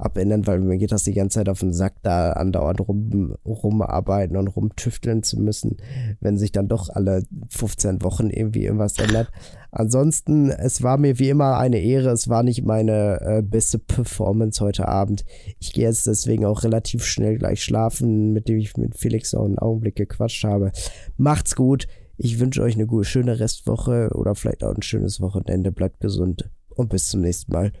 [0.00, 4.36] abändern, weil mir geht das die ganze Zeit auf den Sack, da andauernd rum, rumarbeiten
[4.36, 5.76] und rumtüfteln zu müssen,
[6.20, 9.30] wenn sich dann doch alle 15 Wochen irgendwie irgendwas ändert.
[9.72, 12.10] Ansonsten, es war mir wie immer eine Ehre.
[12.10, 15.24] Es war nicht meine äh, beste Performance heute Abend.
[15.60, 19.44] Ich gehe jetzt deswegen auch relativ schnell gleich schlafen, mit dem ich mit Felix auch
[19.44, 20.72] einen Augenblick gequatscht habe.
[21.16, 21.86] Macht's gut.
[22.16, 25.72] Ich wünsche euch eine gute, schöne Restwoche oder vielleicht auch ein schönes Wochenende.
[25.72, 27.72] Bleibt gesund und bis zum nächsten Mal.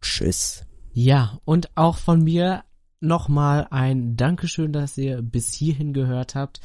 [0.00, 0.66] Tschüss.
[0.96, 2.62] Ja, und auch von mir
[3.00, 6.60] nochmal ein Dankeschön, dass ihr bis hierhin gehört habt.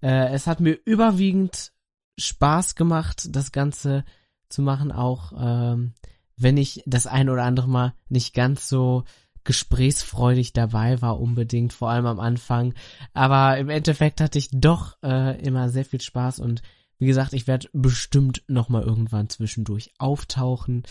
[0.00, 1.72] Äh, es hat mir überwiegend
[2.16, 4.04] Spaß gemacht, das Ganze
[4.48, 5.94] zu machen, auch ähm,
[6.36, 9.02] wenn ich das ein oder andere Mal nicht ganz so
[9.42, 12.74] gesprächsfreudig dabei war unbedingt, vor allem am Anfang.
[13.14, 16.62] Aber im Endeffekt hatte ich doch äh, immer sehr viel Spaß und
[16.98, 20.84] wie gesagt, ich werde bestimmt nochmal irgendwann zwischendurch auftauchen.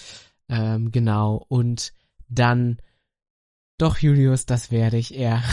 [0.50, 1.46] Ähm, genau.
[1.48, 1.94] Und
[2.32, 2.80] dann,
[3.78, 5.44] doch Julius, das werde ich eher.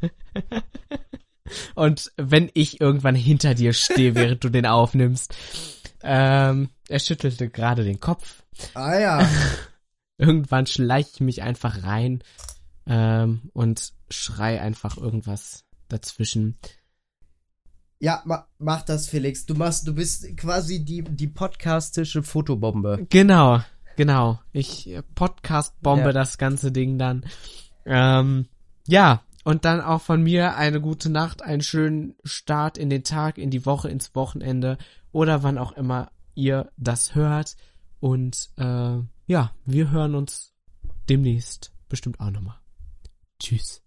[1.74, 5.34] Und wenn ich irgendwann hinter dir stehe, während du den aufnimmst.
[6.02, 8.42] Ähm, er schüttelte gerade den Kopf.
[8.74, 9.28] Ah ja.
[10.18, 12.22] irgendwann schleiche ich mich einfach rein
[12.86, 16.58] ähm, und schrei einfach irgendwas dazwischen.
[17.98, 19.46] Ja, ma mach das, Felix.
[19.46, 23.06] Du machst, du bist quasi die, die podcastische Fotobombe.
[23.08, 23.62] Genau,
[23.96, 24.40] genau.
[24.52, 26.12] Ich äh, Podcast-bombe Ja.
[26.12, 27.24] das ganze Ding dann.
[27.86, 28.46] Ähm,
[28.86, 33.38] ja, und dann auch von mir eine gute Nacht, einen schönen Start in den Tag,
[33.38, 34.78] in die Woche, ins Wochenende
[35.12, 37.56] oder wann auch immer ihr das hört.
[38.00, 40.54] Und äh, ja, wir hören uns
[41.08, 42.58] demnächst bestimmt auch nochmal.
[43.38, 43.83] Tschüss.